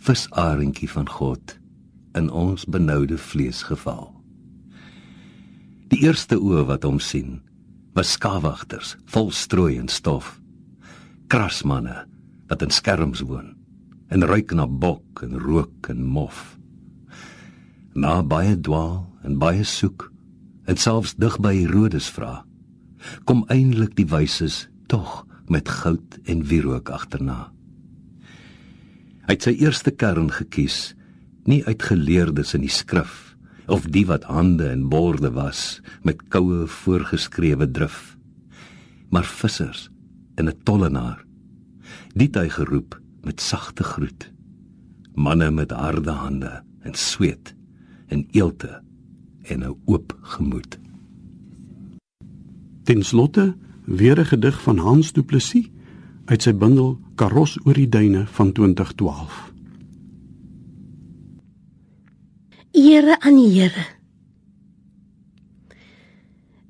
visarentjie 0.07 0.89
van 0.91 1.09
God 1.11 1.57
in 2.17 2.31
ons 2.31 2.65
benoude 2.65 3.19
vlees 3.19 3.63
geval. 3.67 4.13
Die 5.93 6.03
eerste 6.07 6.39
oë 6.41 6.65
wat 6.71 6.87
hom 6.87 6.99
sien 7.03 7.41
was 7.97 8.13
skawagters 8.17 8.97
vol 9.11 9.31
strooi 9.31 9.77
en 9.81 9.89
stof. 9.89 10.37
Krasmanne 11.33 12.05
wat 12.51 12.63
in 12.63 12.75
skerms 12.75 13.23
woon 13.27 13.55
en 14.09 14.23
ruik 14.23 14.53
na 14.55 14.67
bok 14.67 15.23
en 15.27 15.39
rook 15.39 15.91
en 15.91 16.05
mof. 16.05 16.57
Na 17.95 18.23
baie 18.23 18.55
dwaal 18.61 19.07
en 19.25 19.39
baie 19.39 19.65
soek 19.65 20.11
en 20.67 20.79
selfs 20.79 21.17
dig 21.19 21.39
by 21.43 21.55
Herodes 21.57 22.11
vra 22.13 22.43
kom 23.25 23.45
eintlik 23.53 23.95
die 23.99 24.07
wyses 24.11 24.67
tog 24.91 25.25
met 25.51 25.69
goud 25.69 26.19
en 26.25 26.45
wierook 26.45 26.91
agterna. 26.91 27.53
Hy 29.27 29.35
het 29.35 29.43
sy 29.43 29.57
eerste 29.59 29.91
kern 29.91 30.31
gekies, 30.31 30.95
nie 31.47 31.65
uit 31.67 31.83
geleerdes 31.83 32.55
in 32.55 32.63
die 32.63 32.73
skrif 32.73 33.37
of 33.67 33.89
die 33.91 34.05
wat 34.07 34.29
hande 34.31 34.69
en 34.71 34.87
borde 34.91 35.33
was 35.35 35.81
met 36.07 36.23
koue 36.31 36.67
voorgeskrewe 36.71 37.67
drif, 37.71 38.17
maar 39.11 39.27
vissers 39.27 39.89
en 40.37 40.49
'n 40.49 40.63
tollenaar. 40.63 41.25
Dit 42.15 42.35
hy 42.35 42.49
geroep 42.49 43.01
met 43.23 43.41
sagte 43.41 43.83
groet. 43.83 44.33
Manne 45.15 45.51
met 45.51 45.71
harde 45.71 46.11
hande 46.11 46.63
en 46.81 46.95
sweet 46.95 47.55
en 48.07 48.27
eelte 48.31 48.83
en 49.43 49.61
'n 49.61 49.77
oop 49.85 50.19
gemoed. 50.23 50.79
Ten 52.85 53.03
slotte 53.03 53.57
weer 53.87 54.19
'n 54.19 54.27
gedig 54.27 54.63
van 54.63 54.79
Hans 54.79 55.13
Du 55.13 55.23
Plessis 55.23 55.71
uit 56.25 56.43
sy 56.43 56.55
bundel 56.55 56.99
Karos 57.15 57.59
oor 57.65 57.75
die 57.75 57.89
duine 57.89 58.27
van 58.27 58.53
2012. 58.53 59.53
Ere 62.71 63.21
aan 63.21 63.35
die 63.35 63.61
Here. 63.61 63.87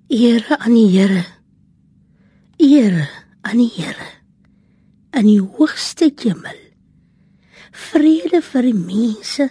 Ere 0.06 0.58
aan 0.58 0.74
die 0.74 0.88
Here. 0.98 1.24
Ere 2.56 3.08
aan 3.40 3.56
die 3.56 3.72
Here. 3.74 4.08
In 5.10 5.26
die 5.26 5.40
hoogste 5.40 6.12
hemel. 6.16 6.60
Vrede 7.70 8.42
vir 8.42 8.62
die 8.62 8.74
mense. 8.74 9.50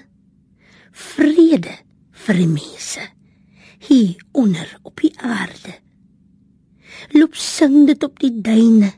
Vrede 0.91 1.77
vir 2.11 2.35
die 2.35 2.47
mense 2.47 3.13
hier 3.87 4.15
onder 4.31 4.79
op 4.83 5.01
die 5.01 5.13
aarde 5.19 5.84
loop 7.13 7.35
sing 7.35 7.85
dit 7.89 8.03
op 8.03 8.19
die 8.19 8.33
duine. 8.41 8.91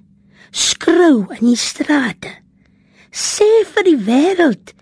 Skrou 0.51 1.27
in 1.37 1.43
die 1.49 1.59
strate. 1.59 2.31
Sê 3.11 3.47
vir 3.73 3.87
die 3.87 3.99
wêreld 4.07 4.73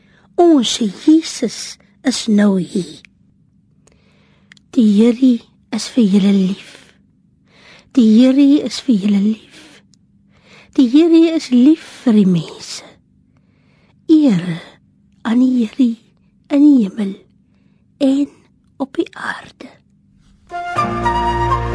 ons 0.42 0.78
Jesus 0.80 1.78
is 2.04 2.26
nou 2.28 2.58
hier. 2.60 3.02
Die 4.76 4.88
Here 4.98 5.38
is 5.76 5.88
vir 5.96 6.10
julle 6.16 6.34
lief. 6.36 6.74
Die 7.96 8.08
Here 8.18 8.66
is 8.68 8.82
vir 8.84 8.96
julle 9.06 9.22
lief. 9.24 9.62
Die 10.76 10.90
Here 10.92 11.36
is 11.36 11.50
lief 11.54 11.86
vir 12.04 12.20
die 12.20 12.28
mense. 12.28 12.84
Eer 14.12 14.44
aan 15.24 15.40
die 15.40 15.54
Here 15.64 15.94
in 16.52 16.68
die 16.68 16.84
hemel 16.84 17.16
en 17.98 18.28
op 18.78 18.94
die 18.94 19.08
aarde. 19.16 19.72
thank 20.48 21.70
you 21.70 21.75